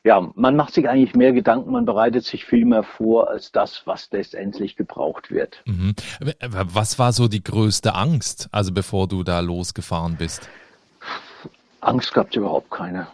ja, 0.04 0.32
man 0.34 0.56
macht 0.56 0.74
sich 0.74 0.88
eigentlich 0.88 1.14
mehr 1.14 1.32
Gedanken, 1.32 1.70
man 1.70 1.84
bereitet 1.84 2.24
sich 2.24 2.44
viel 2.44 2.64
mehr 2.64 2.82
vor 2.82 3.30
als 3.30 3.52
das, 3.52 3.82
was 3.84 4.08
letztendlich 4.10 4.74
gebraucht 4.74 5.30
wird. 5.30 5.62
Mhm. 5.64 5.94
Was 6.40 6.98
war 6.98 7.12
so 7.12 7.28
die 7.28 7.42
größte 7.42 7.94
Angst, 7.94 8.48
also 8.50 8.72
bevor 8.72 9.06
du 9.06 9.22
da 9.22 9.38
losgefahren 9.40 10.16
bist? 10.16 10.48
Angst 11.80 12.12
gab 12.14 12.30
es 12.30 12.36
überhaupt 12.36 12.70
keine. 12.70 13.06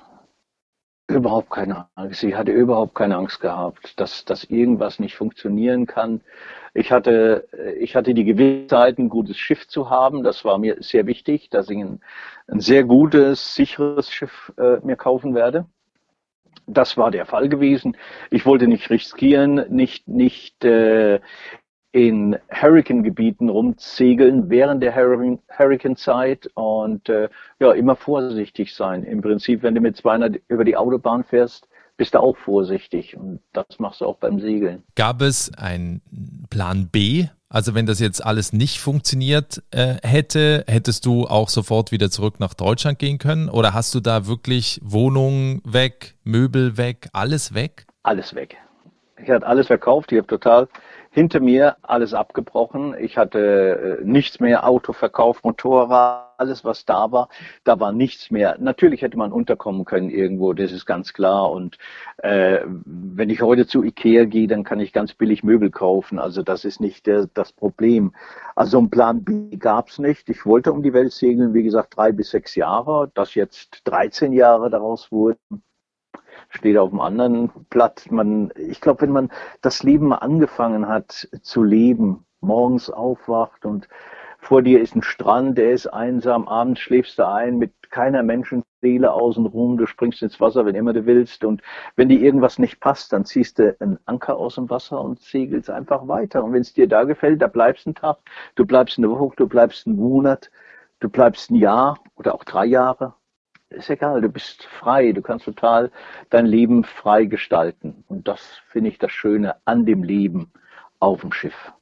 Überhaupt 1.08 1.50
keine 1.50 1.86
Angst. 1.94 2.22
Ich 2.22 2.34
hatte 2.34 2.52
überhaupt 2.52 2.94
keine 2.94 3.16
Angst 3.16 3.40
gehabt, 3.40 3.98
dass, 3.98 4.24
dass 4.26 4.44
irgendwas 4.44 4.98
nicht 4.98 5.16
funktionieren 5.16 5.86
kann. 5.86 6.20
Ich 6.74 6.92
hatte, 6.92 7.48
ich 7.80 7.96
hatte 7.96 8.12
die 8.14 8.24
Gewissheit, 8.24 8.98
ein 8.98 9.08
gutes 9.08 9.38
Schiff 9.38 9.66
zu 9.68 9.88
haben. 9.90 10.22
Das 10.22 10.44
war 10.44 10.58
mir 10.58 10.76
sehr 10.82 11.06
wichtig, 11.06 11.48
dass 11.50 11.70
ich 11.70 11.78
ein, 11.78 12.00
ein 12.46 12.60
sehr 12.60 12.84
gutes, 12.84 13.54
sicheres 13.54 14.10
Schiff 14.10 14.52
äh, 14.58 14.78
mir 14.84 14.96
kaufen 14.96 15.34
werde. 15.34 15.66
das 16.68 16.96
war 16.96 17.10
der 17.10 17.26
Fall 17.26 17.48
gewesen. 17.48 17.96
Ich 18.30 18.46
wollte 18.46 18.68
nicht 18.68 18.90
riskieren, 18.90 19.64
nicht, 19.70 20.06
nicht 20.08 20.64
äh, 20.64 21.20
in 21.92 22.36
Hurricane-Gebieten 22.50 23.48
rumsegeln 23.48 24.50
während 24.50 24.82
der 24.82 24.94
Hurricane-Zeit 24.94 26.50
und 26.54 27.08
äh, 27.08 27.28
ja, 27.60 27.72
immer 27.72 27.96
vorsichtig 27.96 28.74
sein. 28.74 29.04
Im 29.04 29.22
Prinzip, 29.22 29.62
wenn 29.62 29.74
du 29.74 29.80
mit 29.80 29.96
200 29.96 30.36
über 30.48 30.64
die 30.64 30.76
Autobahn 30.76 31.24
fährst, 31.24 31.66
bist 31.96 32.14
du 32.14 32.20
auch 32.20 32.36
vorsichtig 32.36 33.16
und 33.16 33.40
das 33.52 33.66
machst 33.78 34.00
du 34.00 34.06
auch 34.06 34.16
beim 34.16 34.38
Segeln. 34.38 34.84
Gab 34.94 35.20
es 35.20 35.52
einen 35.54 36.00
Plan 36.48 36.88
B? 36.90 37.26
Also 37.50 37.74
wenn 37.74 37.86
das 37.86 37.98
jetzt 37.98 38.24
alles 38.24 38.52
nicht 38.52 38.78
funktioniert 38.78 39.62
äh, 39.70 39.94
hätte, 40.02 40.64
hättest 40.68 41.06
du 41.06 41.26
auch 41.26 41.48
sofort 41.48 41.90
wieder 41.90 42.10
zurück 42.10 42.40
nach 42.40 42.52
Deutschland 42.52 42.98
gehen 42.98 43.18
können? 43.18 43.48
Oder 43.48 43.72
hast 43.72 43.94
du 43.94 44.00
da 44.00 44.26
wirklich 44.26 44.80
Wohnungen 44.84 45.62
weg, 45.64 46.14
Möbel 46.24 46.76
weg, 46.76 47.08
alles 47.14 47.54
weg? 47.54 47.86
Alles 48.02 48.34
weg. 48.34 48.56
Ich 49.20 49.30
hatte 49.30 49.46
alles 49.46 49.66
verkauft, 49.66 50.12
ich 50.12 50.18
habe 50.18 50.28
total 50.28 50.68
hinter 51.18 51.40
mir 51.40 51.76
alles 51.82 52.14
abgebrochen. 52.14 52.94
Ich 52.96 53.18
hatte 53.18 53.98
äh, 54.00 54.04
nichts 54.04 54.38
mehr, 54.38 54.68
Auto 54.68 54.92
verkauft, 54.92 55.44
Motorrad, 55.44 56.28
alles 56.38 56.64
was 56.64 56.84
da 56.84 57.10
war, 57.10 57.28
da 57.64 57.80
war 57.80 57.90
nichts 57.90 58.30
mehr. 58.30 58.56
Natürlich 58.60 59.02
hätte 59.02 59.18
man 59.18 59.32
unterkommen 59.32 59.84
können 59.84 60.10
irgendwo, 60.10 60.52
das 60.52 60.70
ist 60.70 60.86
ganz 60.86 61.12
klar. 61.12 61.50
Und 61.50 61.76
äh, 62.18 62.60
wenn 62.84 63.30
ich 63.30 63.42
heute 63.42 63.66
zu 63.66 63.82
Ikea 63.82 64.26
gehe, 64.26 64.46
dann 64.46 64.62
kann 64.62 64.78
ich 64.78 64.92
ganz 64.92 65.12
billig 65.12 65.42
Möbel 65.42 65.72
kaufen. 65.72 66.20
Also 66.20 66.44
das 66.44 66.64
ist 66.64 66.80
nicht 66.80 67.06
der, 67.08 67.26
das 67.34 67.52
Problem. 67.52 68.12
Also 68.54 68.78
einen 68.78 68.90
Plan 68.90 69.24
B 69.24 69.56
gab 69.56 69.88
es 69.88 69.98
nicht. 69.98 70.28
Ich 70.28 70.46
wollte 70.46 70.72
um 70.72 70.84
die 70.84 70.92
Welt 70.92 71.12
segeln, 71.12 71.52
wie 71.52 71.64
gesagt, 71.64 71.96
drei 71.96 72.12
bis 72.12 72.30
sechs 72.30 72.54
Jahre. 72.54 73.10
Dass 73.14 73.34
jetzt 73.34 73.80
13 73.86 74.32
Jahre 74.32 74.70
daraus 74.70 75.10
wurden, 75.10 75.64
steht 76.48 76.76
auf 76.76 76.90
dem 76.90 77.00
anderen 77.00 77.50
Blatt. 77.70 78.10
Man, 78.10 78.52
ich 78.56 78.80
glaube, 78.80 79.02
wenn 79.02 79.12
man 79.12 79.30
das 79.60 79.82
Leben 79.82 80.12
angefangen 80.12 80.88
hat 80.88 81.28
zu 81.42 81.62
leben, 81.62 82.24
morgens 82.40 82.90
aufwacht 82.90 83.64
und 83.64 83.88
vor 84.40 84.62
dir 84.62 84.80
ist 84.80 84.94
ein 84.94 85.02
Strand, 85.02 85.58
der 85.58 85.72
ist 85.72 85.88
einsam, 85.88 86.46
abends 86.46 86.80
schläfst 86.80 87.18
du 87.18 87.26
ein 87.26 87.58
mit 87.58 87.90
keiner 87.90 88.22
Menschenseele 88.22 89.12
außenrum, 89.12 89.76
du 89.76 89.86
springst 89.86 90.22
ins 90.22 90.40
Wasser, 90.40 90.64
wenn 90.64 90.76
immer 90.76 90.92
du 90.92 91.06
willst. 91.06 91.44
Und 91.44 91.60
wenn 91.96 92.08
dir 92.08 92.20
irgendwas 92.20 92.58
nicht 92.58 92.80
passt, 92.80 93.12
dann 93.12 93.24
ziehst 93.24 93.58
du 93.58 93.76
einen 93.80 93.98
Anker 94.06 94.36
aus 94.36 94.54
dem 94.54 94.70
Wasser 94.70 95.00
und 95.00 95.20
segelst 95.20 95.70
einfach 95.70 96.06
weiter. 96.06 96.44
Und 96.44 96.52
wenn 96.52 96.60
es 96.62 96.72
dir 96.72 96.88
da 96.88 97.02
gefällt, 97.04 97.42
da 97.42 97.48
bleibst 97.48 97.86
du 97.86 97.90
einen 97.90 97.94
Tag, 97.96 98.18
du 98.54 98.64
bleibst 98.64 98.98
eine 98.98 99.10
Woche, 99.10 99.34
du 99.36 99.48
bleibst 99.48 99.86
einen 99.86 99.96
Monat, 99.96 100.50
du 101.00 101.08
bleibst 101.08 101.50
ein 101.50 101.56
Jahr 101.56 101.98
oder 102.16 102.34
auch 102.34 102.44
drei 102.44 102.66
Jahre 102.66 103.14
ist 103.70 103.90
egal, 103.90 104.20
du 104.20 104.28
bist 104.28 104.64
frei, 104.64 105.12
du 105.12 105.22
kannst 105.22 105.44
total 105.44 105.90
dein 106.30 106.46
Leben 106.46 106.84
frei 106.84 107.24
gestalten. 107.24 108.04
Und 108.08 108.28
das 108.28 108.40
finde 108.70 108.90
ich 108.90 108.98
das 108.98 109.12
Schöne 109.12 109.56
an 109.64 109.86
dem 109.86 110.02
Leben 110.02 110.52
auf 110.98 111.20
dem 111.20 111.32
Schiff. 111.32 111.72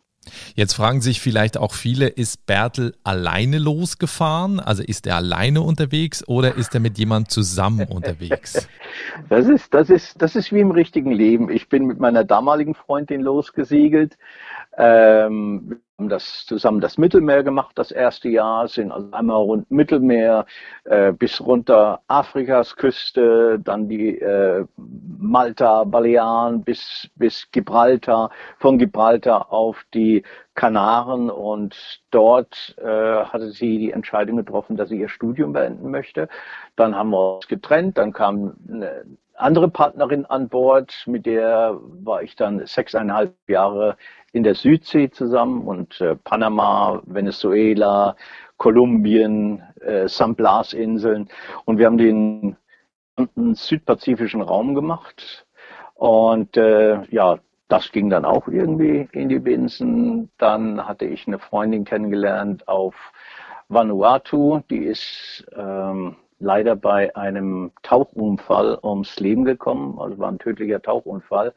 Jetzt 0.54 0.74
fragen 0.74 1.00
sich 1.00 1.20
vielleicht 1.20 1.56
auch 1.56 1.72
viele, 1.72 2.08
ist 2.08 2.46
Bertel 2.46 2.94
alleine 3.04 3.58
losgefahren? 3.58 4.58
Also 4.58 4.82
ist 4.82 5.06
er 5.06 5.16
alleine 5.16 5.60
unterwegs 5.60 6.26
oder 6.26 6.56
ist 6.56 6.74
er 6.74 6.80
mit 6.80 6.98
jemandem 6.98 7.28
zusammen 7.28 7.86
unterwegs? 7.90 8.68
Das 9.28 9.46
ist, 9.46 9.72
das 9.72 9.88
ist, 9.88 10.20
das 10.20 10.34
ist 10.34 10.52
wie 10.52 10.60
im 10.60 10.72
richtigen 10.72 11.12
Leben. 11.12 11.48
Ich 11.50 11.68
bin 11.68 11.86
mit 11.86 12.00
meiner 12.00 12.24
damaligen 12.24 12.74
Freundin 12.74 13.20
losgesiegelt. 13.20 14.18
Ähm, 14.76 15.80
haben 15.98 16.08
das 16.10 16.44
zusammen 16.44 16.80
das 16.80 16.98
Mittelmeer 16.98 17.42
gemacht 17.42 17.72
das 17.76 17.90
erste 17.90 18.28
Jahr, 18.28 18.68
sind 18.68 18.92
also 18.92 19.10
einmal 19.12 19.38
rund 19.38 19.70
Mittelmeer 19.70 20.44
äh, 20.84 21.12
bis 21.12 21.40
runter 21.40 22.00
Afrikas 22.06 22.76
Küste, 22.76 23.58
dann 23.58 23.88
die 23.88 24.18
äh, 24.18 24.66
Malta, 24.76 25.84
Balearen 25.84 26.62
bis 26.62 27.08
bis 27.14 27.50
Gibraltar, 27.50 28.30
von 28.58 28.76
Gibraltar 28.76 29.50
auf 29.50 29.86
die 29.94 30.22
Kanaren 30.54 31.30
und 31.30 31.74
dort 32.10 32.76
äh, 32.78 32.84
hatte 33.24 33.50
sie 33.50 33.78
die 33.78 33.92
Entscheidung 33.92 34.36
getroffen, 34.36 34.76
dass 34.76 34.90
sie 34.90 35.00
ihr 35.00 35.08
Studium 35.08 35.54
beenden 35.54 35.90
möchte. 35.90 36.28
Dann 36.76 36.94
haben 36.94 37.10
wir 37.10 37.36
uns 37.36 37.48
getrennt, 37.48 37.96
dann 37.96 38.12
kam 38.12 38.56
eine 38.68 39.06
andere 39.36 39.68
Partnerin 39.68 40.24
an 40.24 40.48
Bord, 40.48 41.04
mit 41.06 41.26
der 41.26 41.78
war 41.80 42.22
ich 42.22 42.36
dann 42.36 42.66
sechseinhalb 42.66 43.34
Jahre 43.48 43.96
in 44.32 44.42
der 44.42 44.54
Südsee 44.54 45.10
zusammen 45.10 45.66
und 45.66 46.00
äh, 46.00 46.16
Panama, 46.16 47.02
Venezuela, 47.06 48.16
Kolumbien, 48.56 49.62
äh, 49.80 50.08
San 50.08 50.34
Blas 50.34 50.72
Inseln 50.72 51.28
und 51.64 51.78
wir 51.78 51.86
haben 51.86 51.98
den 51.98 52.56
südpazifischen 53.54 54.42
Raum 54.42 54.74
gemacht. 54.74 55.46
Und 55.94 56.56
äh, 56.56 57.02
ja, 57.10 57.38
das 57.68 57.90
ging 57.90 58.10
dann 58.10 58.24
auch 58.24 58.48
irgendwie 58.48 59.08
in 59.12 59.28
die 59.28 59.38
Binsen. 59.38 60.30
Dann 60.38 60.86
hatte 60.86 61.06
ich 61.06 61.26
eine 61.26 61.38
Freundin 61.38 61.84
kennengelernt 61.84 62.68
auf 62.68 62.94
Vanuatu, 63.68 64.60
die 64.70 64.84
ist 64.84 65.44
ähm, 65.56 66.16
leider 66.38 66.76
bei 66.76 67.14
einem 67.16 67.72
Tauchunfall 67.82 68.78
ums 68.82 69.18
Leben 69.20 69.44
gekommen, 69.44 69.98
also 69.98 70.18
war 70.18 70.30
ein 70.30 70.38
tödlicher 70.38 70.82
Tauchunfall. 70.82 71.54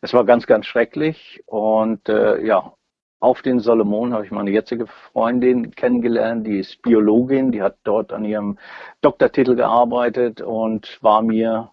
Es 0.00 0.14
war 0.14 0.24
ganz, 0.24 0.46
ganz 0.46 0.66
schrecklich 0.66 1.42
und 1.46 2.08
äh, 2.08 2.44
ja, 2.44 2.72
auf 3.18 3.40
den 3.40 3.60
Solomon 3.60 4.12
habe 4.12 4.24
ich 4.24 4.30
meine 4.30 4.50
jetzige 4.50 4.86
Freundin 4.86 5.70
kennengelernt, 5.70 6.46
die 6.46 6.58
ist 6.58 6.82
Biologin, 6.82 7.50
die 7.50 7.62
hat 7.62 7.78
dort 7.82 8.12
an 8.12 8.24
ihrem 8.24 8.58
Doktortitel 9.00 9.56
gearbeitet 9.56 10.42
und 10.42 10.98
war 11.02 11.22
mir, 11.22 11.70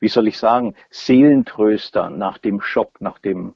wie 0.00 0.08
soll 0.08 0.28
ich 0.28 0.38
sagen, 0.38 0.74
Seelentröster 0.90 2.08
nach 2.08 2.38
dem 2.38 2.60
Schock, 2.60 3.00
nach 3.00 3.18
dem 3.18 3.54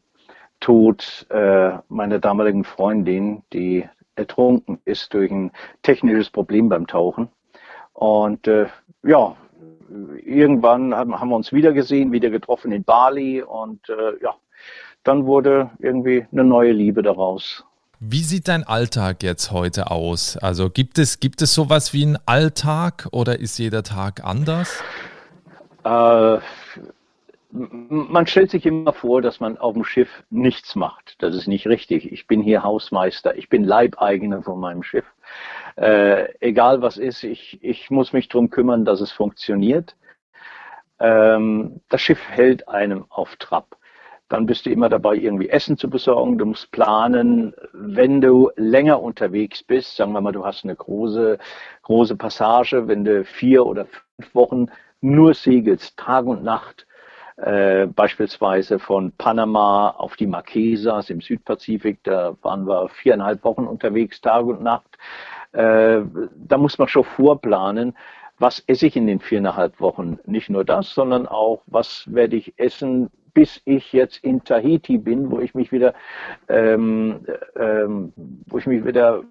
Tod 0.61 1.27
äh, 1.31 1.79
meiner 1.89 2.19
damaligen 2.19 2.65
Freundin, 2.65 3.43
die 3.53 3.89
ertrunken 4.15 4.81
ist 4.85 5.15
durch 5.15 5.31
ein 5.31 5.53
technisches 5.83 6.31
Problem 6.31 6.69
beim 6.69 6.87
Tauchen. 6.87 7.29
Und 7.97 8.47
äh, 8.47 8.67
ja, 9.05 9.35
irgendwann 10.23 10.95
haben, 10.95 11.19
haben 11.19 11.31
wir 11.31 11.37
uns 11.37 11.51
wieder 11.53 11.73
gesehen, 11.73 12.13
wieder 12.13 12.29
getroffen 12.29 12.71
in 12.71 12.85
Bali 12.85 13.43
und 13.43 13.89
äh, 13.89 14.23
ja, 14.23 14.35
dann 15.03 15.25
wurde 15.25 15.71
irgendwie 15.79 16.27
eine 16.31 16.45
neue 16.45 16.73
Liebe 16.73 17.03
daraus. 17.03 17.65
Wie 17.99 18.21
sieht 18.21 18.49
dein 18.49 18.65
Alltag 18.65 19.23
jetzt 19.23 19.51
heute 19.51 19.91
aus? 19.91 20.37
Also 20.37 20.69
gibt 20.69 20.99
es, 20.99 21.21
gibt 21.21 21.41
es 21.41 21.55
sowas 21.55 21.95
wie 21.95 22.03
einen 22.03 22.19
Alltag 22.27 23.09
oder 23.13 23.41
ist 23.41 23.59
jeder 23.59 23.83
Tag 23.83 24.23
anders? 24.23 24.83
Äh, 25.83 26.39
man 27.51 28.27
stellt 28.27 28.51
sich 28.51 28.67
immer 28.67 28.93
vor, 28.93 29.23
dass 29.23 29.41
man 29.41 29.57
auf 29.57 29.73
dem 29.73 29.85
Schiff 29.85 30.11
nichts 30.29 30.77
macht. 30.77 31.15
Das 31.23 31.35
ist 31.35 31.49
nicht 31.49 31.67
richtig. 31.67 32.13
Ich 32.13 32.27
bin 32.27 32.43
hier 32.43 32.63
Hausmeister, 32.63 33.39
ich 33.39 33.49
bin 33.49 33.65
Leibeigener 33.65 34.43
von 34.43 34.61
meinem 34.61 34.83
Schiff. 34.83 35.07
Äh, 35.77 36.33
egal 36.41 36.83
was 36.83 36.97
ist, 36.97 37.23
ich, 37.23 37.59
ich 37.63 37.91
muss 37.91 38.13
mich 38.13 38.29
darum 38.29 38.51
kümmern, 38.51 38.85
dass 38.85 39.01
es 39.01 39.13
funktioniert. 39.13 39.97
Ähm, 40.99 41.81
das 41.89 42.01
Schiff 42.01 42.21
hält 42.29 42.69
einem 42.69 43.05
auf 43.11 43.37
Trab. 43.37 43.77
Dann 44.29 44.47
bist 44.47 44.67
du 44.67 44.71
immer 44.71 44.89
dabei, 44.89 45.15
irgendwie 45.15 45.49
Essen 45.51 45.77
zu 45.77 45.89
besorgen. 45.89 46.39
Du 46.39 46.47
musst 46.47 46.73
planen, 46.73 47.55
wenn 47.73 48.21
du 48.21 48.51
länger 48.57 49.01
unterwegs 49.01 49.63
bist. 49.63 49.97
Sagen 49.97 50.13
wir 50.13 50.21
mal, 50.21 50.33
du 50.33 50.45
hast 50.45 50.65
eine 50.65 50.75
große, 50.75 51.39
große 51.83 52.17
Passage, 52.17 52.89
wenn 52.89 53.05
du 53.05 53.25
vier 53.25 53.65
oder 53.65 53.87
fünf 53.87 54.35
Wochen 54.35 54.67
nur 55.01 55.35
segelst, 55.35 55.97
Tag 55.97 56.27
und 56.27 56.43
Nacht, 56.43 56.86
äh, 57.37 57.87
beispielsweise 57.87 58.79
von 58.79 59.13
Panama 59.13 59.91
auf 59.91 60.17
die 60.17 60.27
Marquesas 60.27 61.11
im 61.11 61.21
Südpazifik, 61.21 62.03
da 62.03 62.37
waren 62.43 62.67
wir 62.67 62.89
viereinhalb 62.89 63.45
Wochen 63.45 63.67
unterwegs, 63.67 64.21
Tag 64.21 64.47
und 64.47 64.63
Nacht. 64.63 64.97
Äh, 65.53 66.01
da 66.35 66.59
muss 66.59 66.79
man 66.79 66.89
schon 66.89 67.05
vorplanen, 67.05 67.95
was 68.39 68.63
esse 68.67 68.87
ich 68.87 68.97
in 68.97 69.07
den 69.07 69.21
viereinhalb 69.21 69.81
Wochen. 69.81 70.19
Nicht 70.27 70.51
nur 70.51 70.65
das, 70.65 70.95
sondern 70.95 71.27
auch, 71.27 71.63
was 71.67 72.05
werde 72.13 72.37
ich 72.37 72.55
essen, 72.59 73.11
bis 73.35 73.61
ich 73.67 73.93
jetzt 73.93 74.25
in 74.25 74.43
Tahiti 74.45 74.97
bin, 74.97 75.31
wo 75.31 75.41
ich 75.41 75.55
mich 75.55 75.73
wieder, 75.73 75.93
ähm, 76.49 77.27
ähm, 77.55 78.13
wo 78.47 78.57
ich 78.57 78.67
mich 78.67 78.85
wieder 78.85 79.25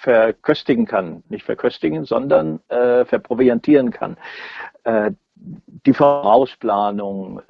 verköstigen 0.00 0.86
kann. 0.86 1.24
Nicht 1.28 1.44
verköstigen, 1.44 2.04
sondern 2.04 2.60
äh, 2.68 3.04
verproviantieren 3.04 3.90
kann. 3.90 4.16
Äh, 4.84 5.12
die 5.86 5.94
Vorausplanung, 5.94 7.42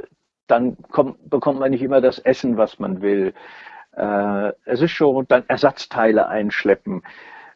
dann 0.47 0.77
kommt, 0.91 1.31
bekommt 1.31 1.61
man 1.61 1.71
nicht 1.71 1.83
immer 1.83 2.01
das 2.01 2.19
Essen, 2.19 2.57
was 2.57 2.79
man 2.79 3.03
will. 3.03 3.35
Äh, 3.97 4.53
es 4.65 4.81
ist 4.81 4.93
schon 4.93 5.27
dann 5.29 5.45
Ersatzteile 5.49 6.29
einschleppen. 6.29 7.03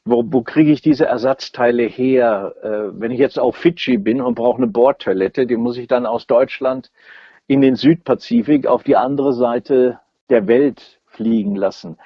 Wo, 0.05 0.23
wo 0.27 0.43
kriege 0.43 0.71
ich 0.73 0.83
diese 0.83 1.07
Ersatzteile 1.07 1.85
her? 1.85 2.55
Äh, 2.63 3.01
wenn 3.01 3.11
ich 3.11 3.19
jetzt 3.19 3.39
auf 3.39 3.57
Fidschi 3.57 3.99
bin 3.99 4.21
und 4.21 4.35
brauche 4.35 4.59
eine 4.59 4.67
Bordtoilette, 4.67 5.47
die 5.47 5.57
muss 5.57 5.79
ich 5.79 5.89
dann 5.89 6.07
aus 6.07 6.27
Deutschland 6.27 6.91
in 7.47 7.61
den 7.61 7.77
Südpazifik 7.77 8.67
auf 8.67 8.83
die 8.83 8.97
andere 8.97 9.33
Seite 9.33 10.01
der 10.31 10.47
Welt 10.47 11.01
fliegen 11.07 11.57
lassen. 11.57 11.99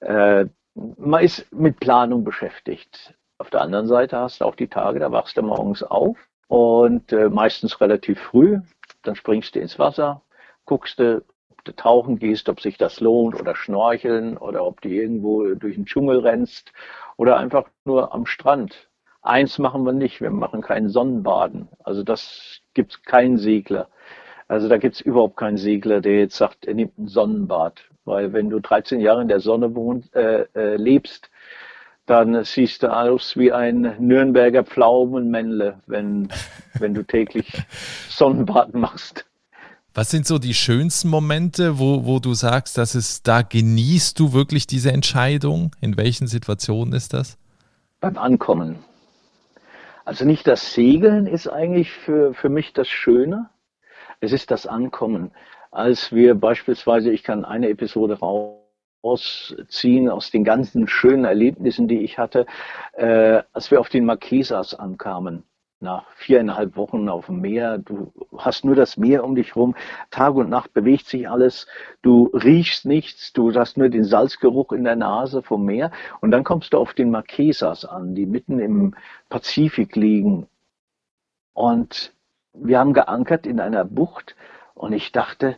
Äh, 0.00 0.46
man 0.74 1.22
ist 1.22 1.52
mit 1.52 1.80
Planung 1.80 2.24
beschäftigt. 2.24 3.14
Auf 3.38 3.50
der 3.50 3.60
anderen 3.60 3.86
Seite 3.86 4.18
hast 4.18 4.40
du 4.40 4.44
auch 4.44 4.54
die 4.54 4.68
Tage, 4.68 5.00
da 5.00 5.10
wachst 5.12 5.36
du 5.36 5.42
morgens 5.42 5.82
auf 5.82 6.16
und 6.52 7.10
äh, 7.14 7.30
meistens 7.30 7.80
relativ 7.80 8.20
früh, 8.20 8.58
dann 9.04 9.14
springst 9.14 9.54
du 9.54 9.60
ins 9.60 9.78
Wasser, 9.78 10.20
guckst 10.66 10.98
du, 10.98 11.24
ob 11.48 11.64
du 11.64 11.74
tauchen 11.74 12.18
gehst, 12.18 12.50
ob 12.50 12.60
sich 12.60 12.76
das 12.76 13.00
lohnt 13.00 13.40
oder 13.40 13.56
schnorcheln 13.56 14.36
oder 14.36 14.66
ob 14.66 14.82
du 14.82 14.90
irgendwo 14.90 15.54
durch 15.54 15.76
den 15.76 15.86
Dschungel 15.86 16.18
rennst 16.18 16.74
oder 17.16 17.38
einfach 17.38 17.64
nur 17.86 18.12
am 18.12 18.26
Strand. 18.26 18.90
Eins 19.22 19.58
machen 19.58 19.82
wir 19.84 19.94
nicht, 19.94 20.20
wir 20.20 20.28
machen 20.28 20.60
keinen 20.60 20.90
Sonnenbaden. 20.90 21.68
Also 21.84 22.02
das 22.02 22.60
gibt 22.74 23.06
keinen 23.06 23.38
Segler. 23.38 23.88
Also 24.46 24.68
da 24.68 24.76
gibt 24.76 24.96
es 24.96 25.00
überhaupt 25.00 25.38
keinen 25.38 25.56
Segler, 25.56 26.02
der 26.02 26.18
jetzt 26.18 26.36
sagt, 26.36 26.66
er 26.66 26.74
nimmt 26.74 26.98
ein 26.98 27.08
Sonnenbad. 27.08 27.80
Weil 28.04 28.34
wenn 28.34 28.50
du 28.50 28.60
13 28.60 29.00
Jahre 29.00 29.22
in 29.22 29.28
der 29.28 29.40
Sonne 29.40 29.74
wohnt, 29.74 30.14
äh, 30.14 30.42
äh, 30.54 30.76
lebst, 30.76 31.30
dann 32.06 32.44
siehst 32.44 32.82
du 32.82 32.92
aus 32.92 33.36
wie 33.36 33.52
ein 33.52 33.94
Nürnberger 33.98 34.64
Pflaumenmännle, 34.64 35.80
wenn, 35.86 36.28
wenn 36.78 36.94
du 36.94 37.02
täglich 37.02 37.52
Sonnenbad 38.08 38.74
machst. 38.74 39.24
Was 39.94 40.10
sind 40.10 40.26
so 40.26 40.38
die 40.38 40.54
schönsten 40.54 41.08
Momente, 41.08 41.78
wo, 41.78 42.06
wo 42.06 42.18
du 42.18 42.32
sagst, 42.32 42.78
dass 42.78 42.94
es 42.94 43.22
da 43.22 43.42
genießt 43.42 44.18
du 44.18 44.32
wirklich 44.32 44.66
diese 44.66 44.90
Entscheidung? 44.90 45.72
In 45.82 45.98
welchen 45.98 46.26
Situationen 46.26 46.94
ist 46.94 47.12
das? 47.12 47.36
Beim 48.00 48.16
Ankommen. 48.16 48.78
Also 50.04 50.24
nicht 50.24 50.46
das 50.46 50.72
Segeln 50.72 51.26
ist 51.26 51.46
eigentlich 51.46 51.90
für, 51.90 52.32
für 52.32 52.48
mich 52.48 52.72
das 52.72 52.88
Schöne. 52.88 53.50
Es 54.20 54.32
ist 54.32 54.50
das 54.50 54.66
Ankommen. 54.66 55.30
Als 55.70 56.12
wir 56.12 56.34
beispielsweise, 56.34 57.10
ich 57.10 57.22
kann 57.22 57.44
eine 57.44 57.68
Episode 57.68 58.16
rausziehen 59.02 60.08
aus 60.08 60.30
den 60.30 60.44
ganzen 60.44 60.88
schönen 60.88 61.24
Erlebnissen, 61.24 61.88
die 61.88 62.00
ich 62.00 62.18
hatte, 62.18 62.46
äh, 62.94 63.42
als 63.52 63.70
wir 63.70 63.80
auf 63.80 63.88
den 63.88 64.04
Marquesas 64.04 64.74
ankamen 64.74 65.44
nach 65.82 66.08
viereinhalb 66.12 66.76
Wochen 66.76 67.08
auf 67.08 67.26
dem 67.26 67.40
Meer. 67.40 67.78
Du 67.78 68.12
hast 68.38 68.64
nur 68.64 68.74
das 68.74 68.96
Meer 68.96 69.24
um 69.24 69.34
dich 69.34 69.54
rum. 69.56 69.74
Tag 70.10 70.34
und 70.36 70.48
Nacht 70.48 70.72
bewegt 70.72 71.06
sich 71.06 71.28
alles. 71.28 71.66
Du 72.00 72.26
riechst 72.32 72.86
nichts. 72.86 73.32
Du 73.32 73.52
hast 73.52 73.76
nur 73.76 73.88
den 73.88 74.04
Salzgeruch 74.04 74.72
in 74.72 74.84
der 74.84 74.96
Nase 74.96 75.42
vom 75.42 75.64
Meer. 75.64 75.90
Und 76.20 76.30
dann 76.30 76.44
kommst 76.44 76.72
du 76.72 76.78
auf 76.78 76.94
den 76.94 77.10
Marquesas 77.10 77.84
an, 77.84 78.14
die 78.14 78.26
mitten 78.26 78.60
im 78.60 78.94
Pazifik 79.28 79.96
liegen. 79.96 80.46
Und 81.52 82.14
wir 82.54 82.78
haben 82.78 82.94
geankert 82.94 83.46
in 83.46 83.60
einer 83.60 83.84
Bucht. 83.84 84.36
Und 84.74 84.92
ich 84.92 85.12
dachte, 85.12 85.56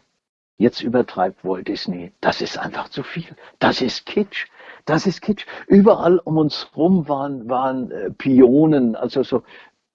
jetzt 0.56 0.82
übertreibt 0.82 1.44
Walt 1.44 1.68
Disney. 1.68 2.12
Das 2.20 2.40
ist 2.40 2.58
einfach 2.58 2.88
zu 2.88 3.02
viel. 3.02 3.36
Das 3.58 3.80
ist 3.80 4.06
Kitsch. 4.06 4.46
Das 4.84 5.06
ist 5.06 5.20
Kitsch. 5.20 5.46
Überall 5.66 6.18
um 6.18 6.36
uns 6.36 6.70
rum 6.76 7.08
waren, 7.08 7.48
waren 7.48 7.90
äh, 7.90 8.10
Pionen, 8.10 8.96
also 8.96 9.22
so 9.22 9.42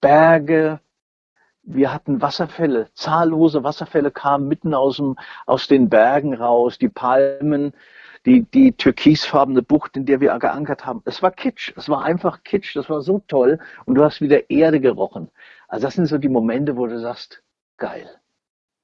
Berge, 0.00 0.80
wir 1.62 1.92
hatten 1.92 2.22
Wasserfälle, 2.22 2.88
zahllose 2.94 3.62
Wasserfälle 3.62 4.10
kamen 4.10 4.48
mitten 4.48 4.74
aus, 4.74 4.96
dem, 4.96 5.16
aus 5.46 5.68
den 5.68 5.88
Bergen 5.88 6.34
raus, 6.34 6.78
die 6.78 6.88
Palmen, 6.88 7.74
die, 8.26 8.42
die 8.42 8.72
türkisfarbene 8.72 9.62
Bucht, 9.62 9.96
in 9.96 10.06
der 10.06 10.20
wir 10.20 10.38
geankert 10.38 10.86
haben. 10.86 11.02
Es 11.04 11.22
war 11.22 11.30
Kitsch, 11.30 11.72
es 11.76 11.88
war 11.88 12.02
einfach 12.02 12.42
Kitsch, 12.44 12.74
das 12.76 12.90
war 12.90 13.02
so 13.02 13.22
toll 13.28 13.58
und 13.86 13.94
du 13.94 14.04
hast 14.04 14.20
wieder 14.20 14.50
Erde 14.50 14.80
gerochen. 14.80 15.30
Also 15.68 15.86
das 15.86 15.94
sind 15.94 16.06
so 16.06 16.18
die 16.18 16.28
Momente, 16.28 16.76
wo 16.76 16.86
du 16.86 16.98
sagst, 16.98 17.42
geil. 17.76 18.19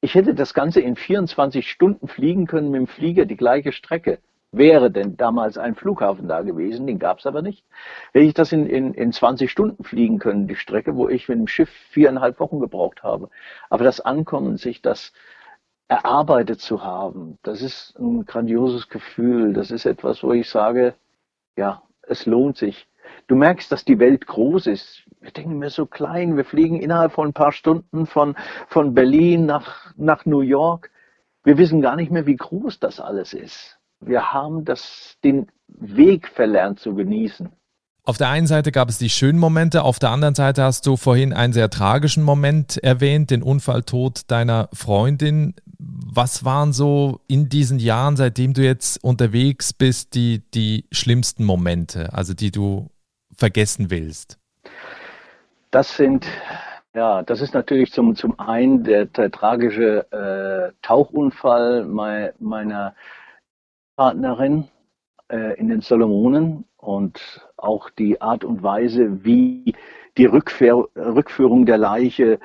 Ich 0.01 0.15
hätte 0.15 0.35
das 0.35 0.55
Ganze 0.55 0.81
in 0.81 0.97
24 0.97 1.71
Stunden 1.71 2.09
fliegen 2.09 2.47
können 2.47 2.71
mit 2.71 2.81
dem 2.81 2.87
Flieger, 2.87 3.27
die 3.27 3.37
gleiche 3.37 3.73
Strecke 3.73 4.19
wäre 4.53 4.91
denn 4.91 5.17
damals 5.17 5.59
ein 5.59 5.75
Flughafen 5.75 6.29
da 6.29 6.43
gewesen, 6.43 6.87
den 6.87 6.99
gab 6.99 7.19
es 7.19 7.27
aber 7.27 7.43
nicht, 7.43 7.65
hätte 8.13 8.25
ich 8.25 8.35
das 8.35 8.53
in, 8.53 8.67
in, 8.67 8.95
in 8.95 9.13
20 9.13 9.51
Stunden 9.51 9.85
fliegen 9.85 10.19
können, 10.19 10.49
die 10.49 10.57
Strecke, 10.57 10.97
wo 10.97 11.09
ich 11.09 11.29
mit 11.29 11.39
dem 11.39 11.49
Schiff 11.49 11.71
viereinhalb 11.91 12.41
Wochen 12.41 12.61
gebraucht 12.61 13.03
habe. 13.03 13.29
Aber 13.71 13.85
das 13.85 14.01
Ankommen, 14.01 14.57
sich 14.57 14.83
das 14.83 15.13
erarbeitet 15.89 16.61
zu 16.61 16.83
haben, 16.83 17.39
das 17.43 17.63
ist 17.63 17.97
ein 17.99 18.25
grandioses 18.25 18.89
Gefühl. 18.89 19.53
Das 19.53 19.71
ist 19.71 19.87
etwas, 19.87 20.23
wo 20.23 20.33
ich 20.33 20.49
sage, 20.49 20.95
ja, 21.57 21.83
es 22.03 22.27
lohnt 22.27 22.57
sich. 22.57 22.89
Du 23.27 23.35
merkst, 23.35 23.71
dass 23.71 23.85
die 23.85 23.99
Welt 23.99 24.27
groß 24.27 24.67
ist. 24.67 25.05
Wir 25.21 25.31
denken 25.31 25.59
mir 25.59 25.71
so 25.71 25.87
klein. 25.87 26.37
Wir 26.37 26.45
fliegen 26.45 26.81
innerhalb 26.81 27.13
von 27.13 27.29
ein 27.29 27.33
paar 27.33 27.53
Stunden 27.53 28.07
von, 28.07 28.37
von 28.69 28.95
Berlin 28.95 29.47
nach, 29.47 29.93
nach 29.97 30.25
New 30.25 30.41
York. 30.41 30.91
Wir 31.45 31.59
wissen 31.59 31.81
gar 31.81 31.97
nicht 31.97 32.11
mehr, 32.11 32.27
wie 32.27 32.37
groß 32.37 32.81
das 32.81 33.01
alles 33.01 33.33
ist 33.33 33.77
wir 34.01 34.33
haben 34.33 34.65
das, 34.65 35.17
den 35.25 35.47
Weg 35.69 36.29
verlernt 36.29 36.81
zu 36.81 36.95
genießen. 36.95 37.49
Auf 38.05 38.19
der 38.19 38.29
einen 38.29 38.47
Seite 38.47 38.71
gab 38.71 38.89
es 38.89 38.99
die 38.99 39.11
schönen 39.11 39.39
Momente, 39.39 39.83
auf 39.83 39.99
der 39.99 40.11
anderen 40.11 40.37
Seite 40.37 40.63
hast 40.63 40.87
du 40.87 40.97
vorhin 40.97 41.33
einen 41.33 41.53
sehr 41.53 41.71
tragischen 41.71 42.23
Moment 42.23 42.77
erwähnt, 42.77 43.31
den 43.31 43.43
Unfalltod 43.43 44.31
deiner 44.31 44.69
Freundin. 44.73 45.55
Was 45.79 46.45
waren 46.45 46.73
so 46.73 47.21
in 47.27 47.49
diesen 47.49 47.81
Jahren, 47.81 48.17
seitdem 48.17 48.55
du 48.55 48.63
jetzt 48.63 49.03
unterwegs 49.03 49.73
bist, 49.73 50.15
die, 50.15 50.43
die 50.55 50.85
schlimmsten 50.93 51.45
Momente, 51.45 52.13
also 52.13 52.33
die 52.33 52.53
du 52.53 52.91
vergessen 53.37 53.91
willst? 53.91 54.39
Das 55.71 55.97
sind, 55.97 56.27
ja, 56.95 57.23
das 57.23 57.41
ist 57.41 57.55
natürlich 57.55 57.93
zum, 57.93 58.17
zum 58.17 58.39
einen 58.39 58.85
der, 58.85 59.07
der 59.07 59.31
tragische 59.31 60.11
äh, 60.11 60.73
Tauchunfall 60.83 61.85
meiner 61.85 62.95
Partnerin 63.97 64.69
äh, 65.31 65.59
in 65.59 65.69
den 65.69 65.81
Solomonen 65.81 66.65
und 66.77 67.47
auch 67.57 67.91
die 67.91 68.21
Art 68.21 68.45
und 68.45 68.63
Weise, 68.63 69.25
wie 69.25 69.75
die 70.17 70.27
Rückführ 70.27 70.89
Rückführung 70.97 71.67
der 71.67 71.79
Leiche 71.79 72.39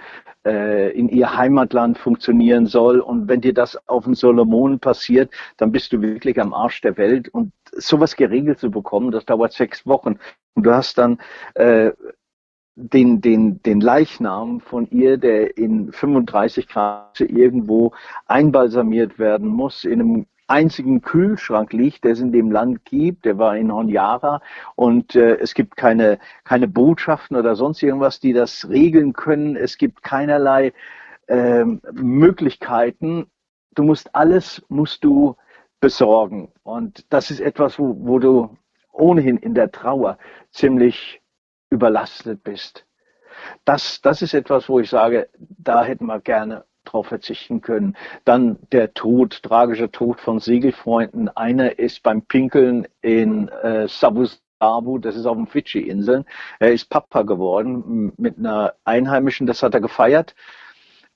äh, 0.45 0.91
in 0.91 1.09
ihr 1.09 1.35
Heimatland 1.35 1.97
funktionieren 1.97 2.65
soll. 2.65 2.99
Und 2.99 3.27
wenn 3.27 3.41
dir 3.41 3.53
das 3.53 3.77
auf 3.87 4.05
den 4.05 4.15
Solomonen 4.15 4.79
passiert, 4.79 5.31
dann 5.57 5.71
bist 5.71 5.93
du 5.93 6.01
wirklich 6.01 6.39
am 6.39 6.53
Arsch 6.53 6.81
der 6.81 6.97
Welt. 6.97 7.29
Und 7.29 7.51
sowas 7.71 8.15
geregelt 8.15 8.59
zu 8.59 8.71
bekommen, 8.71 9.11
das 9.11 9.25
dauert 9.25 9.53
sechs 9.53 9.85
Wochen. 9.85 10.19
Und 10.53 10.65
du 10.65 10.71
hast 10.71 10.97
dann 10.97 11.19
äh, 11.55 11.91
den, 12.75 13.21
den, 13.21 13.61
den 13.63 13.81
Leichnam 13.81 14.61
von 14.61 14.89
ihr, 14.89 15.17
der 15.17 15.57
in 15.57 15.91
35 15.91 16.67
Grad 16.67 17.19
irgendwo 17.19 17.91
einbalsamiert 18.25 19.19
werden 19.19 19.47
muss, 19.47 19.83
in 19.83 20.01
einem 20.01 20.25
einzigen 20.51 21.01
Kühlschrank 21.01 21.71
liegt, 21.73 22.03
der 22.03 22.11
es 22.11 22.19
in 22.19 22.31
dem 22.31 22.51
Land 22.51 22.85
gibt. 22.85 23.25
Der 23.25 23.37
war 23.37 23.55
in 23.55 23.71
Honiara 23.71 24.41
und 24.75 25.15
äh, 25.15 25.37
es 25.37 25.53
gibt 25.53 25.77
keine, 25.77 26.19
keine 26.43 26.67
Botschaften 26.67 27.37
oder 27.37 27.55
sonst 27.55 27.81
irgendwas, 27.81 28.19
die 28.19 28.33
das 28.33 28.67
regeln 28.69 29.13
können. 29.13 29.55
Es 29.55 29.77
gibt 29.77 30.03
keinerlei 30.03 30.73
äh, 31.27 31.63
Möglichkeiten. 31.93 33.27
Du 33.73 33.83
musst 33.83 34.13
alles, 34.13 34.63
musst 34.67 35.03
du 35.03 35.35
besorgen. 35.79 36.51
Und 36.63 37.05
das 37.11 37.31
ist 37.31 37.39
etwas, 37.39 37.79
wo, 37.79 37.95
wo 37.99 38.19
du 38.19 38.57
ohnehin 38.91 39.37
in 39.37 39.55
der 39.55 39.71
Trauer 39.71 40.17
ziemlich 40.51 41.21
überlastet 41.69 42.43
bist. 42.43 42.85
Das, 43.63 44.01
das 44.01 44.21
ist 44.21 44.33
etwas, 44.33 44.67
wo 44.67 44.79
ich 44.79 44.89
sage, 44.89 45.29
da 45.39 45.83
hätten 45.83 46.05
wir 46.05 46.19
gerne 46.19 46.65
drauf 46.85 47.07
verzichten 47.07 47.61
können. 47.61 47.95
Dann 48.25 48.57
der 48.71 48.93
Tod, 48.93 49.43
tragischer 49.43 49.91
Tod 49.91 50.19
von 50.19 50.39
Segelfreunden. 50.39 51.29
Einer 51.29 51.79
ist 51.79 52.03
beim 52.03 52.23
Pinkeln 52.23 52.87
in 53.01 53.47
äh, 53.49 53.87
Sabu, 53.87 54.27
das 54.99 55.15
ist 55.15 55.25
auf 55.25 55.37
den 55.37 55.47
Fidschi-Inseln. 55.47 56.25
Er 56.59 56.73
ist 56.73 56.89
Papa 56.89 57.23
geworden 57.23 58.13
mit 58.17 58.37
einer 58.37 58.75
Einheimischen, 58.83 59.47
das 59.47 59.63
hat 59.63 59.73
er 59.73 59.81
gefeiert. 59.81 60.35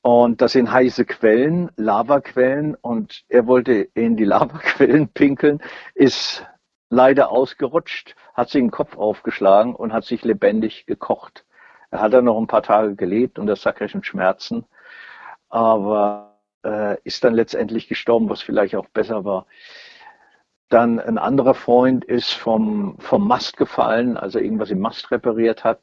Und 0.02 0.42
das 0.42 0.52
sind 0.52 0.72
heiße 0.72 1.06
Quellen, 1.06 1.72
Lavaquellen. 1.78 2.76
Und 2.76 3.24
er 3.28 3.48
wollte 3.48 3.74
in 3.94 4.18
die 4.18 4.26
Lavaquellen 4.26 5.08
pinkeln, 5.10 5.62
ist 5.94 6.46
leider 6.90 7.32
ausgerutscht, 7.32 8.16
hat 8.34 8.50
sich 8.50 8.62
den 8.62 8.72
Kopf 8.72 8.98
aufgeschlagen 8.98 9.76
und 9.76 9.94
hat 9.94 10.06
sich 10.06 10.24
lebendig 10.24 10.86
gekocht. 10.86 11.46
Er 11.92 12.02
hat 12.02 12.14
dann 12.14 12.26
noch 12.26 12.38
ein 12.38 12.48
paar 12.48 12.64
Tage 12.64 12.96
gelebt 12.96 13.40
unter 13.40 13.56
sakrischen 13.56 14.04
Schmerzen 14.04 14.66
aber 15.56 16.42
äh, 16.66 16.98
ist 17.06 17.24
dann 17.24 17.34
letztendlich 17.34 17.88
gestorben, 17.88 18.28
was 18.28 18.42
vielleicht 18.42 18.76
auch 18.76 18.90
besser 18.90 19.24
war. 19.24 19.46
Dann 20.68 21.00
ein 21.00 21.18
anderer 21.18 21.54
Freund 21.54 22.04
ist 22.04 22.34
vom, 22.34 22.98
vom 23.00 23.26
Mast 23.26 23.56
gefallen, 23.56 24.18
also 24.18 24.38
irgendwas 24.38 24.70
im 24.70 24.82
Mast 24.82 25.12
repariert 25.12 25.64
hat. 25.64 25.80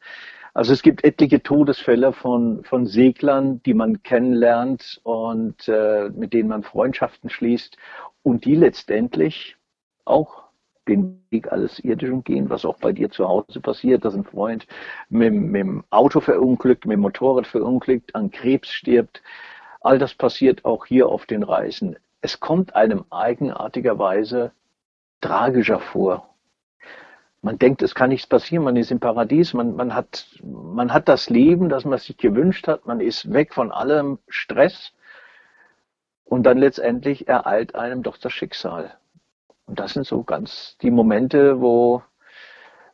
Also 0.53 0.75
es 0.75 0.83
gibt 0.83 1.05
etliche 1.05 1.43
Todesfälle 1.43 2.13
von, 2.13 2.63
von 2.65 2.87
Seglern, 2.87 3.63
die 3.63 3.73
man 3.73 4.03
kennenlernt 4.03 5.01
und 5.05 5.67
äh, 5.69 6.11
mit 6.11 6.35
denen 6.35 6.51
man 6.51 6.65
Freundschaften 6.65 7.31
schließt 7.31 7.79
und 8.23 8.45
die 8.45 8.57
letztendlich 8.57 9.57
auch 10.05 10.43
den 10.87 11.25
Weg 11.31 11.51
alles 11.51 11.79
Irdischen 11.79 12.25
gehen, 12.25 12.51
was 12.51 12.67
auch 12.67 12.77
bei 12.79 12.93
dir 12.93 13.11
zu 13.11 13.27
Hause 13.27 13.61
passiert, 13.61 14.05
dass 14.05 14.15
ein 14.15 14.25
Freund 14.25 14.67
mit, 15.09 15.33
mit 15.33 15.61
dem 15.61 15.85
Auto 15.89 16.21
verunglückt, 16.21 16.85
mit 16.85 16.97
dem 16.97 17.01
Motorrad 17.01 17.47
verunglückt, 17.47 18.15
an 18.15 18.31
Krebs 18.31 18.69
stirbt, 18.69 19.23
All 19.83 19.99
das 19.99 20.15
passiert 20.15 20.65
auch 20.65 20.87
hier 20.87 21.09
auf 21.09 21.27
den 21.27 21.43
Reisen. 21.43 21.97
Es 22.21 22.41
kommt 22.41 22.75
einem 22.75 23.05
eigenartigerweise 23.11 24.53
tragischer 25.21 25.81
vor. 25.81 26.29
Man 27.41 27.59
denkt, 27.59 27.83
es 27.83 27.95
kann 27.95 28.11
nichts 28.11 28.29
passieren, 28.29 28.65
man 28.65 28.77
ist 28.77 28.93
im 28.93 29.01
Paradies, 29.01 29.53
man, 29.53 29.75
man, 29.75 29.95
hat, 29.95 30.27
man 30.43 30.93
hat 30.93 31.09
das 31.09 31.29
Leben, 31.29 31.69
das 31.69 31.85
man 31.85 31.99
sich 31.99 32.17
gewünscht 32.17 32.69
hat, 32.69 32.87
man 32.87 33.01
ist 33.01 33.33
weg 33.33 33.53
von 33.53 33.73
allem 33.73 34.19
Stress, 34.29 34.93
und 36.33 36.45
dann 36.45 36.57
letztendlich 36.57 37.29
ereilt 37.29 37.75
einem 37.75 38.03
doch 38.03 38.17
das 38.17 38.33
Schicksal. 38.33 38.97
Und 39.67 39.79
das 39.79 39.93
sind 39.93 40.07
so 40.07 40.23
ganz 40.23 40.79
die 40.81 40.91
Momente, 40.91 41.61
wo, 41.61 42.03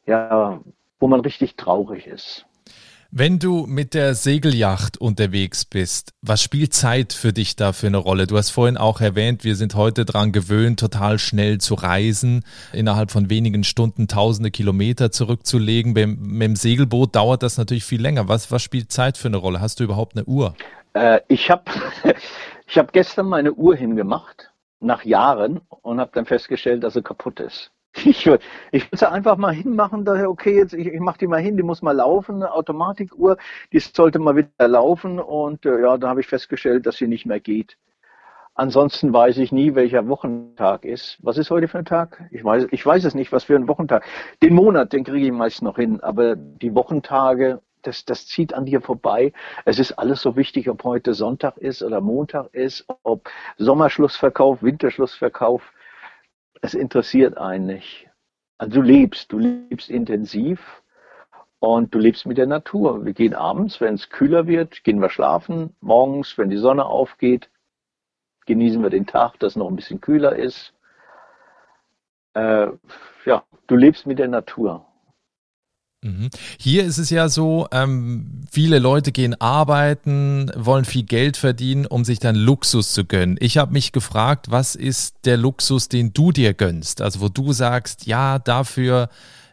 ja, 0.07 0.61
wo 0.98 1.07
man 1.07 1.20
richtig 1.20 1.55
traurig 1.55 2.09
ist. 2.09 2.47
Wenn 3.11 3.38
du 3.38 3.64
mit 3.66 3.94
der 3.94 4.14
Segelyacht 4.14 4.99
unterwegs 4.99 5.64
bist, 5.64 6.12
was 6.21 6.42
spielt 6.42 6.75
Zeit 6.75 7.14
für 7.14 7.33
dich 7.33 7.57
da 7.57 7.73
für 7.73 7.87
eine 7.87 7.97
Rolle? 7.97 8.27
Du 8.27 8.37
hast 8.37 8.51
vorhin 8.51 8.77
auch 8.77 9.01
erwähnt, 9.01 9.44
wir 9.44 9.57
sind 9.57 9.75
heute 9.75 10.05
dran 10.05 10.31
gewöhnt, 10.31 10.79
total 10.79 11.18
schnell 11.18 11.57
zu 11.57 11.73
reisen, 11.73 12.44
innerhalb 12.75 13.11
von 13.11 13.31
wenigen 13.31 13.64
Stunden 13.64 14.09
tausende 14.09 14.51
Kilometer 14.51 15.11
zurückzulegen. 15.11 15.94
Beim, 15.94 16.18
mit 16.21 16.49
dem 16.49 16.57
Segelboot 16.57 17.16
dauert 17.16 17.42
das 17.42 17.57
natürlich 17.57 17.85
viel 17.85 18.03
länger. 18.03 18.29
Was, 18.29 18.53
was 18.53 18.62
spielt 18.62 18.92
Zeit 18.92 19.16
für 19.16 19.29
eine 19.29 19.38
Rolle? 19.38 19.62
Hast 19.62 19.81
du 19.81 19.85
überhaupt 19.85 20.14
eine 20.14 20.27
Uhr? 20.27 20.55
Äh, 20.92 21.21
ich 21.29 21.51
habe 21.51 21.64
ich 22.66 22.77
hab 22.77 22.92
gestern 22.92 23.27
meine 23.27 23.55
Uhr 23.55 23.75
hingemacht, 23.75 24.51
nach 24.81 25.03
Jahren, 25.03 25.62
und 25.81 25.99
habe 25.99 26.11
dann 26.12 26.27
festgestellt, 26.27 26.85
dass 26.85 26.92
sie 26.92 27.03
kaputt 27.03 27.40
ist. 27.40 27.71
Ich, 27.94 28.27
ich 28.27 28.27
würde 28.27 28.96
sie 28.96 29.11
einfach 29.11 29.37
mal 29.37 29.53
hinmachen, 29.53 30.05
daher, 30.05 30.31
okay, 30.31 30.57
jetzt 30.57 30.72
ich, 30.72 30.87
ich 30.87 31.01
mache 31.01 31.18
die 31.18 31.27
mal 31.27 31.40
hin, 31.40 31.57
die 31.57 31.62
muss 31.62 31.83
mal 31.83 31.92
laufen, 31.92 32.37
eine 32.37 32.53
Automatikuhr, 32.53 33.38
die 33.72 33.81
sollte 33.81 34.18
mal 34.18 34.37
wieder 34.37 34.68
laufen 34.68 35.18
und 35.18 35.66
äh, 35.66 35.81
ja, 35.81 35.96
da 35.98 36.09
habe 36.09 36.20
ich 36.20 36.27
festgestellt, 36.27 36.87
dass 36.87 36.96
sie 36.96 37.09
nicht 37.09 37.27
mehr 37.27 37.40
geht. 37.40 37.77
Ansonsten 38.55 39.12
weiß 39.12 39.38
ich 39.38 39.53
nie, 39.53 39.74
welcher 39.77 40.09
Wochentag 40.09 40.85
ist. 40.85 41.18
Was 41.22 41.38
ist 41.38 41.51
heute 41.51 41.68
für 41.68 41.79
ein 41.79 41.85
Tag? 41.85 42.24
Ich 42.33 42.44
weiß, 42.44 42.66
ich 42.72 42.85
weiß 42.85 43.05
es 43.05 43.14
nicht, 43.14 43.31
was 43.31 43.44
für 43.44 43.55
ein 43.55 43.68
Wochentag. 43.68 44.05
Den 44.42 44.55
Monat, 44.55 44.92
den 44.92 45.05
kriege 45.05 45.27
ich 45.27 45.33
meist 45.33 45.62
noch 45.62 45.77
hin, 45.77 46.01
aber 46.01 46.35
die 46.35 46.74
Wochentage, 46.74 47.61
das, 47.83 48.05
das 48.05 48.27
zieht 48.27 48.55
an 48.55 48.66
dir 48.66 48.81
vorbei. 48.81 49.33
Es 49.64 49.79
ist 49.79 49.92
alles 49.92 50.22
so 50.22 50.35
wichtig, 50.35 50.68
ob 50.68 50.83
heute 50.83 51.14
Sonntag 51.14 51.57
ist 51.59 51.85
oder 51.85 52.01
Montag 52.01 52.53
ist, 52.53 52.85
ob 53.05 53.31
Sommerschlussverkauf, 53.59 54.61
Winterschlussverkauf 54.61 55.62
es 56.62 56.75
interessiert 56.75 57.37
einen 57.38 57.66
nicht. 57.66 58.09
Also 58.59 58.81
du 58.81 58.83
lebst, 58.83 59.33
du 59.33 59.38
lebst 59.38 59.88
intensiv 59.88 60.83
und 61.61 61.94
du 61.94 61.99
lebst 61.99 62.27
mit 62.27 62.38
der 62.38 62.47
Natur. 62.47 63.05
Wir 63.05 63.12
gehen 63.12 63.35
abends, 63.35 63.81
wenn 63.81 63.94
es 63.94 64.11
kühler 64.11 64.47
wird, 64.47 64.85
gehen 64.85 65.01
wir 65.01 65.11
schlafen. 65.11 65.75
Morgens, 65.81 66.37
wenn 66.38 66.51
die 66.51 66.57
Sonne 66.57 66.85
aufgeht, 66.85 67.51
genießen 68.47 68.83
wir 68.83 68.90
den 68.90 69.07
Tag, 69.07 69.38
dass 69.38 69.57
noch 69.57 69.68
ein 69.68 69.77
bisschen 69.77 70.01
kühler 70.01 70.37
ist. 70.37 70.73
Äh, 72.35 72.68
ja, 73.25 73.44
du 73.66 73.77
lebst 73.77 74.07
mit 74.07 74.18
der 74.18 74.29
Natur. 74.29 74.87
Mhm. 76.02 76.30
Hier 76.58 76.84
ist 76.84 76.98
es 76.98 77.11
ja 77.11 77.28
so, 77.28 77.66
ähm, 77.72 78.42
viele 78.50 78.78
Leute 78.78 79.11
gehen 79.11 79.40
arbeiten, 79.40 80.50
wollen 80.54 80.84
viel 80.84 81.02
Geld 81.02 81.37
verdienen, 81.37 81.87
um 81.87 82.04
sich 82.04 82.20
dann 82.20 82.37
Luxus 82.37 82.92
zu 82.92 83.04
gönnen. 83.04 83.37
Ich 83.40 83.58
habe 83.58 83.72
mich 83.72 83.90
gefragt, 83.90 84.46
was 84.50 84.76
ist 84.76 85.16
der 85.24 85.37
Luxus, 85.37 85.88
den 85.88 86.12
du 86.12 86.30
dir 86.30 86.54
gönnst? 86.54 87.02
Also 87.02 87.20
wo 87.20 87.28
du 87.28 87.52
sagst, 87.52 88.06
ja, 88.06 88.38
dafür 88.38 89.08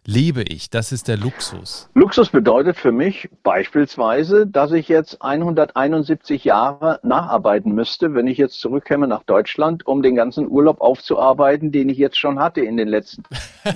lebe 0.06 0.44
ich, 0.44 0.70
das 0.70 0.92
ist 0.92 1.08
der 1.08 1.18
Luxus. 1.18 1.90
Luxus 1.96 2.30
bedeutet 2.30 2.78
für 2.78 2.92
mich 2.92 3.28
beispielsweise, 3.42 4.46
dass 4.46 4.72
ich 4.72 4.88
jetzt 4.88 5.24
171 5.24 6.44
Jahre 6.44 7.00
nacharbeiten 7.02 7.74
müsste, 7.74 8.14
wenn 8.14 8.28
ich 8.28 8.38
jetzt 8.38 8.60
zurückkäme 8.60 9.08
nach 9.08 9.24
Deutschland, 9.24 9.88
um 9.88 10.04
den 10.04 10.16
ganzen 10.16 10.48
Urlaub 10.48 10.80
aufzuarbeiten, 10.80 11.72
den 11.72 11.90
ich 11.90 11.98
jetzt 11.98 12.20
schon 12.20 12.40
hatte 12.40 12.62
in 12.62 12.78
den 12.78 12.88
letzten 12.88 13.24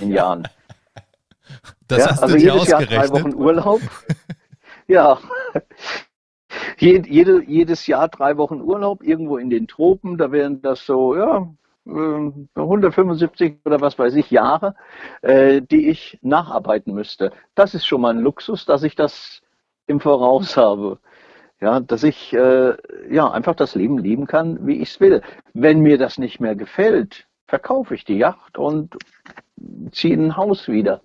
Jahren. 0.08 0.46
Das 1.88 1.98
ja, 1.98 2.10
hast 2.10 2.22
also 2.22 2.36
du 2.36 2.42
jedes 2.42 2.68
Jahr 2.68 2.82
drei 2.82 3.08
Wochen 3.10 3.34
Urlaub. 3.34 3.80
ja. 4.86 5.18
Jede, 6.78 7.44
jedes 7.44 7.86
Jahr 7.86 8.08
drei 8.08 8.36
Wochen 8.36 8.60
Urlaub 8.60 9.02
irgendwo 9.04 9.36
in 9.36 9.50
den 9.50 9.68
Tropen. 9.68 10.18
Da 10.18 10.32
wären 10.32 10.62
das 10.62 10.84
so, 10.84 11.14
ja, 11.14 11.48
175 11.86 13.52
ähm, 13.52 13.58
oder 13.64 13.80
was 13.80 13.98
weiß 13.98 14.14
ich 14.14 14.30
Jahre, 14.30 14.74
äh, 15.22 15.62
die 15.62 15.88
ich 15.88 16.18
nacharbeiten 16.22 16.94
müsste. 16.94 17.32
Das 17.54 17.74
ist 17.74 17.86
schon 17.86 18.00
mal 18.00 18.14
ein 18.14 18.20
Luxus, 18.20 18.66
dass 18.66 18.82
ich 18.82 18.94
das 18.94 19.42
im 19.86 20.00
Voraus 20.00 20.56
habe. 20.56 20.98
Ja, 21.60 21.80
dass 21.80 22.04
ich 22.04 22.32
äh, 22.32 22.74
ja 23.10 23.30
einfach 23.30 23.54
das 23.54 23.74
Leben 23.74 23.98
leben 23.98 24.26
kann, 24.26 24.66
wie 24.66 24.76
ich 24.76 24.90
es 24.90 25.00
will. 25.00 25.20
Wenn 25.52 25.80
mir 25.80 25.98
das 25.98 26.16
nicht 26.16 26.40
mehr 26.40 26.56
gefällt, 26.56 27.26
verkaufe 27.46 27.94
ich 27.94 28.04
die 28.04 28.16
Yacht 28.16 28.56
und 28.56 28.96
ziehe 29.92 30.16
ein 30.16 30.36
Haus 30.36 30.68
wieder. 30.68 31.02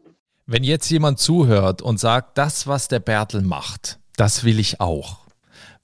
Wenn 0.47 0.63
jetzt 0.63 0.91
jemand 0.91 1.17
zuhört 1.17 1.81
und 1.81 1.99
sagt, 1.99 2.37
das, 2.37 2.67
was 2.67 2.87
der 2.87 2.99
Bertel 2.99 3.41
macht, 3.41 3.97
das 4.15 4.43
will 4.43 4.59
ich 4.59 4.79
auch. 4.79 5.21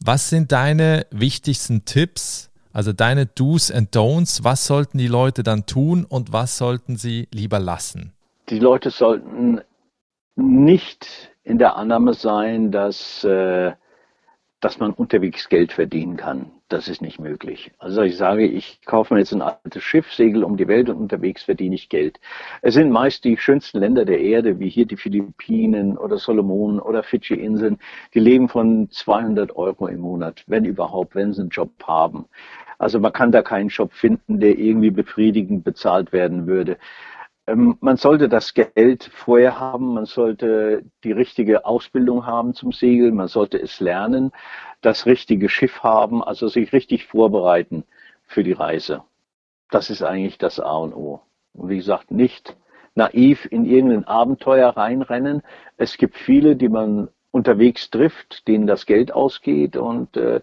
Was 0.04 0.30
sind 0.30 0.52
deine 0.52 1.08
wichtigsten 1.10 1.84
Tipps, 1.86 2.52
also 2.72 2.94
deine 2.94 3.26
Do's 3.26 3.72
and 3.72 3.96
Don'ts? 3.96 4.44
Was 4.44 4.68
sollten 4.68 5.00
die 5.00 5.08
Leute 5.08 5.42
dann 5.42 5.66
tun 5.66 6.06
und 6.06 6.32
was 6.32 6.60
sollten 6.60 6.96
sie 6.96 7.28
lieber 7.34 7.60
lassen? 7.60 8.14
Die 8.50 8.60
Leute 8.60 8.92
sollten 8.92 9.62
nicht 10.36 11.32
in 11.44 11.58
der 11.58 11.76
Annahme 11.76 12.14
sein, 12.14 12.72
dass 12.72 13.24
äh, 13.24 13.72
dass 14.62 14.80
man 14.80 14.92
unterwegs 14.92 15.50
Geld 15.50 15.74
verdienen 15.74 16.18
kann. 16.18 16.52
Das 16.70 16.88
ist 16.88 17.02
nicht 17.02 17.20
möglich. 17.20 17.72
Also 17.80 18.04
ich 18.04 18.16
sage, 18.16 18.46
ich 18.46 18.80
kaufe 18.86 19.14
mir 19.14 19.20
jetzt 19.20 19.34
ein 19.34 19.42
altes 19.42 19.84
Schiff, 19.84 20.14
segel 20.14 20.44
um 20.44 20.56
die 20.56 20.68
Welt 20.68 20.88
und 20.90 20.98
unterwegs 20.98 21.44
verdiene 21.44 21.76
ich 21.76 21.90
Geld. 21.90 22.20
Es 22.62 22.76
sind 22.76 22.92
meist 22.92 23.24
die 23.26 23.36
schönsten 23.38 23.80
Länder 23.80 24.06
der 24.06 24.22
Erde, 24.22 24.60
wie 24.60 24.70
hier 24.70 24.86
die 24.86 24.98
Philippinen 24.98 25.98
oder 25.98 26.18
Solomonen 26.18 26.80
oder 26.80 27.04
Fidschi-Inseln. 27.04 27.80
Die 28.14 28.20
leben 28.20 28.48
von 28.48 28.90
200 28.92 29.56
Euro 29.56 29.88
im 29.88 30.00
Monat, 30.00 30.44
wenn 30.46 30.64
überhaupt, 30.64 31.16
wenn 31.16 31.34
sie 31.34 31.42
einen 31.42 31.50
Job 31.50 31.72
haben. 31.84 32.26
Also 32.78 33.00
man 33.00 33.14
kann 33.14 33.32
da 33.32 33.42
keinen 33.42 33.70
Job 33.70 33.94
finden, 33.94 34.40
der 34.40 34.58
irgendwie 34.58 34.92
befriedigend 34.92 35.64
bezahlt 35.64 36.14
werden 36.14 36.48
würde. 36.48 36.78
Ähm, 37.48 37.78
man 37.82 37.98
sollte 37.98 38.30
das 38.30 38.54
Geld 38.54 39.10
vorher 39.14 39.60
haben, 39.60 39.94
man 39.94 40.06
sollte 40.06 40.84
die 41.04 41.12
richtige 41.12 41.66
Ausbildung 41.66 42.26
haben 42.26 42.54
zum 42.54 42.72
Segeln, 42.72 43.16
man 43.16 43.28
sollte 43.28 43.58
es 43.62 43.80
lernen, 43.80 44.32
das 44.82 45.06
richtige 45.06 45.50
Schiff 45.50 45.84
haben, 45.84 46.24
also 46.24 46.48
sich 46.48 46.74
richtig 46.74 47.06
vorbereiten 47.06 47.84
für 48.26 48.44
die 48.44 48.54
Reise. 48.54 49.04
Das 49.70 49.90
ist 49.90 50.04
eigentlich 50.04 50.38
das 50.38 50.60
A 50.60 50.78
und 50.78 50.94
O. 50.94 51.22
Und 51.54 51.70
wie 51.70 51.78
gesagt, 51.78 52.12
nicht 52.12 52.56
naiv 52.96 53.48
in 53.50 53.66
irgendein 53.66 54.06
Abenteuer 54.06 54.70
reinrennen. 54.70 55.42
Es 55.78 55.98
gibt 55.98 56.18
viele, 56.18 56.56
die 56.56 56.70
man 56.70 57.10
unterwegs 57.32 57.90
trifft, 57.90 58.48
denen 58.48 58.68
das 58.68 58.86
Geld 58.86 59.14
ausgeht 59.14 59.78
und 59.78 60.18
äh, 60.18 60.42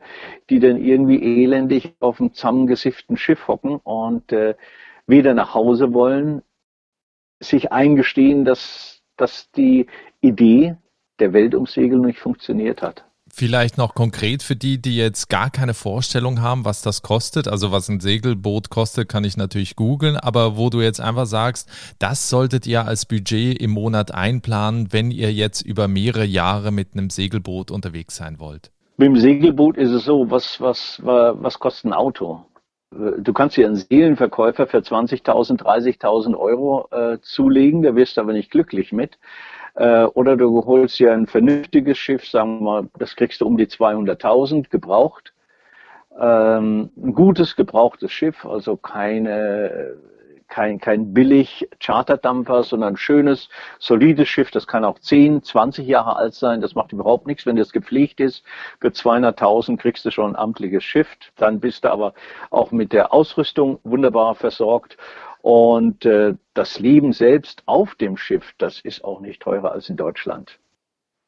die 0.49 0.59
dann 0.59 0.83
irgendwie 0.83 1.43
elendig 1.43 1.95
auf 2.01 2.21
einem 2.21 2.33
zusammengesifften 2.33 3.19
Schiff 3.19 3.47
hocken 3.47 3.77
und 3.77 4.33
äh, 4.33 4.55
weder 5.07 5.35
nach 5.35 5.55
Hause 5.55 5.93
wollen, 5.93 6.43
sich 7.41 7.73
eingestehen, 7.73 8.45
dass, 8.45 9.01
dass 9.17 9.51
die 9.53 9.87
Idee 10.21 10.77
der 11.19 11.33
Weltumsegelung 11.33 12.07
nicht 12.07 12.19
funktioniert 12.19 12.83
hat. 12.83 13.05
Vielleicht 13.31 13.77
noch 13.77 13.95
konkret 13.95 14.43
für 14.43 14.57
die, 14.57 14.81
die 14.81 14.97
jetzt 14.97 15.29
gar 15.29 15.51
keine 15.51 15.75
Vorstellung 15.75 16.41
haben, 16.41 16.65
was 16.65 16.83
das 16.83 17.03
kostet. 17.03 17.47
Also 17.47 17.71
was 17.71 17.89
ein 17.89 18.01
Segelboot 18.01 18.71
kostet, 18.71 19.09
kann 19.09 19.23
ich 19.25 19.37
natürlich 19.37 19.77
googeln. 19.77 20.17
Aber 20.17 20.57
wo 20.57 20.71
du 20.71 20.81
jetzt 20.81 21.01
einfach 21.01 21.27
sagst, 21.27 21.69
das 21.99 22.31
solltet 22.31 22.67
ihr 22.67 22.87
als 22.87 23.05
Budget 23.05 23.61
im 23.61 23.73
Monat 23.73 24.13
einplanen, 24.13 24.93
wenn 24.93 25.11
ihr 25.11 25.33
jetzt 25.33 25.61
über 25.61 25.89
mehrere 25.89 26.25
Jahre 26.25 26.73
mit 26.73 26.95
einem 26.95 27.11
Segelboot 27.11 27.71
unterwegs 27.71 28.17
sein 28.17 28.41
wollt. 28.41 28.73
Mit 28.97 29.09
dem 29.09 29.17
Segelboot 29.17 29.77
ist 29.77 29.91
es 29.91 30.05
so, 30.05 30.31
was, 30.31 30.61
was, 30.61 31.01
was 31.03 31.59
kostet 31.59 31.85
ein 31.85 31.93
Auto? 31.93 32.45
Du 32.91 33.33
kannst 33.35 33.57
dir 33.57 33.67
einen 33.67 33.77
Seelenverkäufer 33.77 34.67
für 34.67 34.79
20.000, 34.79 35.63
30.000 35.63 36.37
Euro 36.37 36.89
äh, 36.91 37.19
zulegen, 37.21 37.83
da 37.83 37.95
wirst 37.95 38.17
du 38.17 38.23
aber 38.23 38.33
nicht 38.33 38.51
glücklich 38.51 38.93
mit. 38.93 39.19
Äh, 39.75 40.05
oder 40.05 40.37
du 40.37 40.65
holst 40.65 40.99
dir 40.99 41.13
ein 41.13 41.27
vernünftiges 41.27 41.99
Schiff, 41.99 42.27
sagen 42.27 42.61
wir 42.61 42.65
mal, 42.65 42.89
das 42.99 43.15
kriegst 43.15 43.43
du 43.43 43.47
um 43.47 43.59
die 43.59 43.67
200.000 43.67 44.71
gebraucht. 44.71 45.35
Ähm, 46.19 46.91
ein 46.97 47.13
gutes 47.13 47.57
gebrauchtes 47.57 48.11
Schiff, 48.11 48.47
also 48.47 48.77
keine 48.77 49.97
kein, 50.49 50.81
kein 50.81 51.13
billig 51.15 51.69
Charterdampfer, 51.81 52.63
sondern 52.63 52.95
ein 52.95 52.97
schönes, 52.97 53.49
solides 53.79 54.29
Schiff. 54.29 54.51
Das 54.51 54.67
kann 54.67 54.85
auch 54.85 54.99
10, 54.99 55.43
20 55.43 55.87
Jahre 55.87 56.17
alt 56.17 56.35
sein. 56.35 56.61
Das 56.61 56.75
macht 56.75 56.93
überhaupt 56.93 57.27
nichts. 57.27 57.47
Wenn 57.47 57.57
das 57.57 57.73
gepflegt 57.73 58.21
ist, 58.21 58.45
für 58.81 58.89
200.000 58.89 59.77
kriegst 59.77 60.05
du 60.05 60.11
schon 60.11 60.33
ein 60.33 60.37
amtliches 60.37 60.85
Schiff. 60.85 61.09
Dann 61.37 61.61
bist 61.61 61.85
du 61.85 61.93
aber 61.93 62.15
auch 62.51 62.71
mit 62.71 62.93
der 62.93 63.13
Ausrüstung 63.13 63.79
wunderbar 63.85 64.35
versorgt. 64.35 64.97
Und 65.43 66.05
äh, 66.05 66.35
das 66.55 66.79
Leben 66.81 67.13
selbst 67.13 67.63
auf 67.67 67.95
dem 67.95 68.17
Schiff, 68.17 68.55
das 68.59 68.81
ist 68.81 69.05
auch 69.05 69.21
nicht 69.21 69.43
teurer 69.43 69.73
als 69.73 69.89
in 69.89 69.97
Deutschland. 69.97 70.59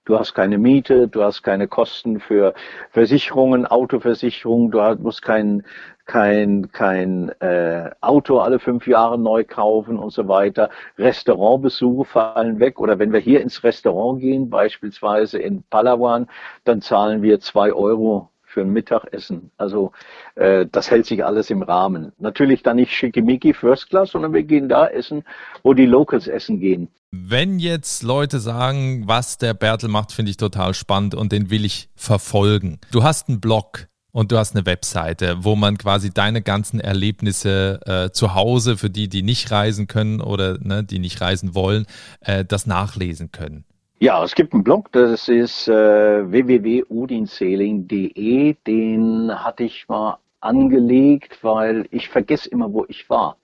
Du 0.07 0.19
hast 0.19 0.35
keine 0.35 0.59
Miete, 0.59 1.09
du 1.09 1.23
hast 1.23 1.43
keine 1.43 1.69
Kosten 1.69 2.21
für 2.21 2.55
Versicherungen, 2.91 3.67
Autoversicherung, 3.67 4.71
du 4.71 4.81
musst 4.99 5.23
kein, 5.23 5.65
kein, 6.11 6.73
kein 6.73 7.29
äh, 7.39 7.89
Auto 8.01 8.41
alle 8.41 8.59
fünf 8.59 8.89
Jahre 8.89 9.17
neu 9.17 9.45
kaufen 9.45 9.97
und 9.97 10.13
so 10.13 10.27
weiter. 10.27 10.69
Restaurantbesuche 10.99 12.05
fallen 12.05 12.59
weg. 12.59 12.81
Oder 12.81 12.99
wenn 12.99 13.13
wir 13.13 13.21
hier 13.21 13.41
ins 13.41 13.63
Restaurant 13.63 14.21
gehen, 14.21 14.51
beispielsweise 14.51 15.39
in 15.39 15.63
Palawan, 15.71 16.27
dann 16.65 16.83
zahlen 16.83 17.23
wir 17.23 17.39
zwei 17.39 17.73
Euro 17.73 18.29
für 18.43 18.63
ein 18.63 18.73
Mittagessen. 18.73 19.53
Also 19.57 19.93
äh, 20.35 20.67
das 20.73 20.91
hält 20.91 21.07
sich 21.07 21.25
alles 21.25 21.49
im 21.49 21.63
Rahmen. 21.63 22.11
Natürlich 22.19 22.65
dann 22.65 22.75
nicht 22.75 22.93
schickimicki 22.93 23.55
First 23.55 23.89
Class, 23.89 24.11
sondern 24.11 24.33
wir 24.33 24.43
gehen 24.43 24.69
da 24.69 24.89
essen, 24.89 25.23
wo 25.63 25.75
die 25.75 25.87
Locals 25.87 26.27
essen 26.27 26.59
gehen. 26.59 26.89
Wenn 27.13 27.61
jetzt 27.61 28.03
Leute 28.03 28.41
sagen, 28.41 29.05
was 29.07 29.39
der 29.39 29.55
Bertel 29.55 29.89
macht, 29.89 30.11
finde 30.11 30.33
ich 30.33 30.37
total 30.37 30.75
spannend 30.75 31.15
und 31.15 31.31
den 31.31 31.51
will 31.51 31.65
ich 31.65 31.89
verfolgen. 31.95 32.81
Du 32.91 33.05
hast 33.05 33.29
einen 33.29 33.41
Blog 33.41 33.87
und 34.13 34.33
du 34.33 34.39
hast 34.39 34.55
eine 34.55 34.67
Webseite, 34.67 35.39
wo 35.41 35.57
man 35.57 35.79
quasi 35.79 36.11
deine 36.11 36.43
ganzen 36.43 36.81
Erlebnisse 36.81 37.81
äh, 37.87 38.11
zu 38.11 38.35
Hause 38.35 38.77
für 38.77 38.91
die, 38.91 39.09
die 39.09 39.23
nicht 39.23 39.51
reisen 39.51 39.87
können 39.87 40.21
oder 40.21 40.59
ne, 40.61 40.85
die 40.85 40.99
nicht 40.99 41.19
reisen 41.21 41.55
wollen, 41.55 41.87
äh, 42.21 42.45
das 42.45 42.67
nachlesen 42.67 43.33
können. 43.33 43.65
Ja, 43.99 44.23
es 44.25 44.35
gibt 44.35 44.53
einen 44.55 44.65
Blog, 44.65 44.91
das 44.93 45.29
ist 45.29 45.69
äh, 45.69 46.31
www.udinsailing.de. 46.31 48.57
Den 48.67 49.31
hatte 49.31 49.65
ich 49.65 49.87
mal 49.89 50.17
angelegt, 50.41 51.39
weil 51.43 51.87
ich 51.91 52.09
vergesse 52.09 52.49
immer, 52.49 52.73
wo 52.73 52.87
ich 52.89 53.11
war. 53.11 53.37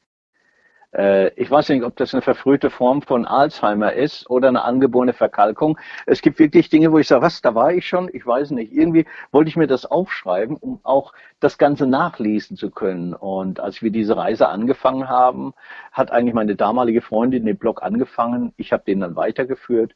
Äh, 0.97 1.29
ich 1.37 1.51
weiß 1.51 1.69
nicht, 1.69 1.85
ob 1.85 1.97
das 1.97 2.15
eine 2.15 2.23
verfrühte 2.23 2.71
Form 2.71 3.03
von 3.03 3.27
Alzheimer 3.27 3.93
ist 3.93 4.29
oder 4.31 4.49
eine 4.49 4.65
angeborene 4.65 5.13
Verkalkung. 5.13 5.79
Es 6.07 6.23
gibt 6.23 6.39
wirklich 6.39 6.71
Dinge, 6.71 6.91
wo 6.93 6.99
ich 6.99 7.07
sage, 7.07 7.23
was, 7.23 7.43
da 7.43 7.55
war 7.55 7.73
ich 7.73 7.87
schon? 7.87 8.09
Ich 8.13 8.27
weiß 8.27 8.53
nicht. 8.53 8.73
Irgendwie 8.73 9.05
wollte 9.31 9.49
ich 9.49 9.57
mir 9.57 9.67
das 9.67 9.85
aufschreiben, 9.85 10.57
um 10.57 10.81
auch 10.83 11.13
das 11.41 11.59
Ganze 11.59 11.87
nachlesen 11.87 12.57
zu 12.57 12.71
können. 12.71 13.15
Und 13.15 13.61
als 13.61 13.83
wir 13.83 13.91
diese 13.91 14.17
Reise 14.17 14.49
angefangen 14.49 15.09
haben, 15.09 15.53
hat 15.93 16.11
eigentlich 16.11 16.35
meine 16.35 16.57
damalige 16.57 17.03
Freundin 17.03 17.45
den 17.45 17.59
Blog 17.59 17.83
angefangen. 17.83 18.53
Ich 18.57 18.73
habe 18.73 18.85
den 18.87 19.01
dann 19.01 19.17
weitergeführt. 19.17 19.95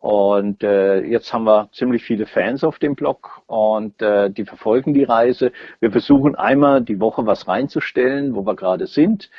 Und 0.00 0.64
äh, 0.64 1.02
jetzt 1.02 1.32
haben 1.34 1.44
wir 1.44 1.68
ziemlich 1.72 2.02
viele 2.02 2.24
Fans 2.24 2.64
auf 2.64 2.78
dem 2.78 2.94
Blog 2.94 3.42
und 3.46 4.00
äh, 4.00 4.30
die 4.30 4.46
verfolgen 4.46 4.94
die 4.94 5.04
Reise. 5.04 5.52
Wir 5.78 5.92
versuchen 5.92 6.34
einmal 6.34 6.80
die 6.80 7.00
Woche 7.00 7.26
was 7.26 7.46
reinzustellen, 7.46 8.34
wo 8.34 8.46
wir 8.46 8.56
gerade 8.56 8.86
sind. 8.86 9.30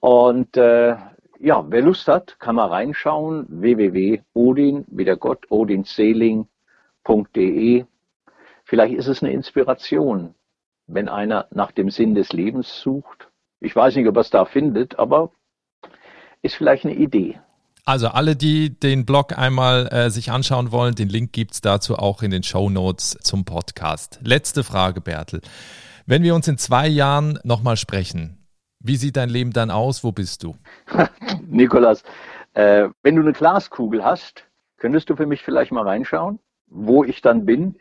Und 0.00 0.58
äh, 0.58 0.96
ja, 1.40 1.64
wer 1.66 1.80
Lust 1.80 2.08
hat, 2.08 2.38
kann 2.38 2.56
mal 2.56 2.68
reinschauen. 2.68 3.46
www.odin, 3.48 4.84
wie 4.88 5.04
der 5.06 5.16
Gott, 5.16 5.50
odinsailing.de. 5.50 7.86
Vielleicht 8.64 8.94
ist 8.94 9.08
es 9.08 9.22
eine 9.22 9.32
Inspiration, 9.32 10.34
wenn 10.86 11.08
einer 11.08 11.46
nach 11.50 11.72
dem 11.72 11.88
Sinn 11.88 12.14
des 12.14 12.34
Lebens 12.34 12.82
sucht. 12.82 13.30
Ich 13.60 13.74
weiß 13.74 13.96
nicht, 13.96 14.08
ob 14.08 14.16
er 14.16 14.20
es 14.20 14.30
da 14.30 14.44
findet, 14.44 14.98
aber 14.98 15.30
ist 16.42 16.56
vielleicht 16.56 16.84
eine 16.84 16.96
Idee. 16.96 17.40
Also 17.84 18.08
alle, 18.08 18.36
die 18.36 18.78
den 18.78 19.04
Blog 19.04 19.36
einmal 19.36 19.88
äh, 19.88 20.08
sich 20.08 20.30
anschauen 20.30 20.70
wollen, 20.70 20.94
den 20.94 21.08
Link 21.08 21.32
gibt 21.32 21.54
es 21.54 21.60
dazu 21.60 21.96
auch 21.96 22.22
in 22.22 22.30
den 22.30 22.44
Show 22.44 22.70
Notes 22.70 23.18
zum 23.22 23.44
Podcast. 23.44 24.20
Letzte 24.22 24.62
Frage, 24.62 25.00
Bertel. 25.00 25.40
Wenn 26.06 26.22
wir 26.22 26.36
uns 26.36 26.46
in 26.46 26.58
zwei 26.58 26.86
Jahren 26.86 27.40
nochmal 27.42 27.76
sprechen, 27.76 28.46
wie 28.78 28.94
sieht 28.94 29.16
dein 29.16 29.28
Leben 29.28 29.52
dann 29.52 29.72
aus? 29.72 30.04
Wo 30.04 30.12
bist 30.12 30.44
du? 30.44 30.54
Nikolas, 31.48 32.04
äh, 32.54 32.88
wenn 33.02 33.16
du 33.16 33.22
eine 33.22 33.32
Glaskugel 33.32 34.04
hast, 34.04 34.44
könntest 34.76 35.10
du 35.10 35.16
für 35.16 35.26
mich 35.26 35.42
vielleicht 35.42 35.72
mal 35.72 35.86
reinschauen, 35.86 36.38
wo 36.68 37.02
ich 37.02 37.20
dann 37.20 37.46
bin? 37.46 37.74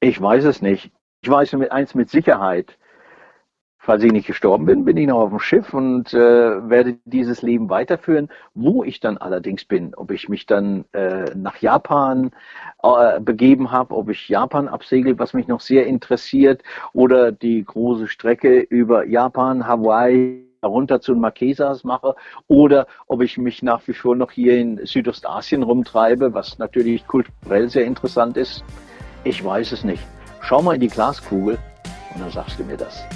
Ich 0.00 0.18
weiß 0.18 0.44
es 0.44 0.62
nicht. 0.62 0.90
Ich 1.20 1.28
weiß 1.28 1.52
eins 1.70 1.94
mit 1.94 2.08
Sicherheit. 2.08 2.78
Falls 3.86 4.02
ich 4.02 4.10
nicht 4.10 4.26
gestorben 4.26 4.66
bin, 4.66 4.84
bin 4.84 4.96
ich 4.96 5.06
noch 5.06 5.20
auf 5.20 5.30
dem 5.30 5.38
Schiff 5.38 5.72
und 5.72 6.12
äh, 6.12 6.18
werde 6.68 6.98
dieses 7.04 7.42
Leben 7.42 7.70
weiterführen. 7.70 8.30
Wo 8.52 8.82
ich 8.82 8.98
dann 8.98 9.16
allerdings 9.16 9.64
bin, 9.64 9.94
ob 9.94 10.10
ich 10.10 10.28
mich 10.28 10.44
dann 10.44 10.86
äh, 10.90 11.26
nach 11.36 11.58
Japan 11.58 12.32
äh, 12.82 13.20
begeben 13.20 13.70
habe, 13.70 13.94
ob 13.94 14.10
ich 14.10 14.28
Japan 14.28 14.66
absegel, 14.66 15.20
was 15.20 15.34
mich 15.34 15.46
noch 15.46 15.60
sehr 15.60 15.86
interessiert, 15.86 16.64
oder 16.94 17.30
die 17.30 17.64
große 17.64 18.08
Strecke 18.08 18.58
über 18.58 19.06
Japan, 19.06 19.68
Hawaii, 19.68 20.42
runter 20.64 21.00
zu 21.00 21.12
den 21.12 21.20
Marquesas 21.20 21.84
mache 21.84 22.16
oder 22.48 22.88
ob 23.06 23.22
ich 23.22 23.38
mich 23.38 23.62
nach 23.62 23.86
wie 23.86 23.92
vor 23.92 24.16
noch 24.16 24.32
hier 24.32 24.58
in 24.58 24.84
Südostasien 24.84 25.62
rumtreibe, 25.62 26.34
was 26.34 26.58
natürlich 26.58 27.06
kulturell 27.06 27.68
sehr 27.68 27.84
interessant 27.84 28.36
ist. 28.36 28.64
Ich 29.22 29.44
weiß 29.44 29.70
es 29.70 29.84
nicht. 29.84 30.02
Schau 30.40 30.60
mal 30.60 30.74
in 30.74 30.80
die 30.80 30.88
Glaskugel 30.88 31.56
und 32.14 32.20
dann 32.20 32.30
sagst 32.30 32.58
du 32.58 32.64
mir 32.64 32.76
das. 32.76 33.06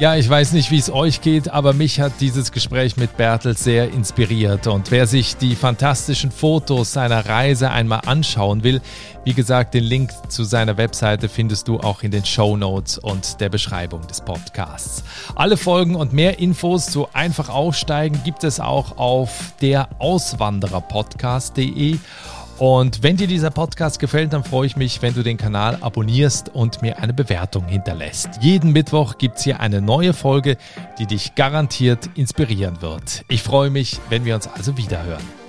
Ja, 0.00 0.16
ich 0.16 0.28
weiß 0.28 0.54
nicht, 0.54 0.72
wie 0.72 0.78
es 0.78 0.90
euch 0.90 1.20
geht, 1.20 1.48
aber 1.50 1.72
mich 1.72 2.00
hat 2.00 2.14
dieses 2.18 2.50
Gespräch 2.50 2.96
mit 2.96 3.16
Bertel 3.16 3.56
sehr 3.56 3.92
inspiriert. 3.92 4.66
Und 4.66 4.90
wer 4.90 5.06
sich 5.06 5.36
die 5.36 5.54
fantastischen 5.54 6.32
Fotos 6.32 6.92
seiner 6.92 7.26
Reise 7.26 7.70
einmal 7.70 8.00
anschauen 8.04 8.64
will, 8.64 8.80
wie 9.22 9.34
gesagt, 9.34 9.72
den 9.72 9.84
Link 9.84 10.10
zu 10.28 10.42
seiner 10.42 10.76
Webseite 10.78 11.28
findest 11.28 11.68
du 11.68 11.78
auch 11.78 12.02
in 12.02 12.10
den 12.10 12.24
Show 12.24 12.56
Notes 12.56 12.98
und 12.98 13.40
der 13.40 13.50
Beschreibung 13.50 14.04
des 14.08 14.20
Podcasts. 14.20 15.04
Alle 15.36 15.56
Folgen 15.56 15.94
und 15.94 16.12
mehr 16.12 16.40
Infos 16.40 16.86
zu 16.86 17.06
einfach 17.12 17.48
aussteigen 17.48 18.20
gibt 18.24 18.42
es 18.42 18.58
auch 18.58 18.98
auf 18.98 19.52
der 19.60 19.88
Auswandererpodcast.de. 20.00 21.98
Und 22.58 23.02
wenn 23.02 23.16
dir 23.16 23.26
dieser 23.26 23.50
Podcast 23.50 23.98
gefällt, 23.98 24.32
dann 24.32 24.44
freue 24.44 24.66
ich 24.66 24.76
mich, 24.76 25.02
wenn 25.02 25.14
du 25.14 25.22
den 25.22 25.36
Kanal 25.36 25.78
abonnierst 25.80 26.50
und 26.54 26.82
mir 26.82 26.98
eine 26.98 27.12
Bewertung 27.12 27.66
hinterlässt. 27.66 28.28
Jeden 28.40 28.72
Mittwoch 28.72 29.18
gibt 29.18 29.38
es 29.38 29.44
hier 29.44 29.60
eine 29.60 29.80
neue 29.80 30.12
Folge, 30.12 30.56
die 30.98 31.06
dich 31.06 31.34
garantiert 31.34 32.08
inspirieren 32.14 32.80
wird. 32.80 33.24
Ich 33.28 33.42
freue 33.42 33.70
mich, 33.70 33.98
wenn 34.08 34.24
wir 34.24 34.36
uns 34.36 34.46
also 34.46 34.76
wiederhören. 34.76 35.43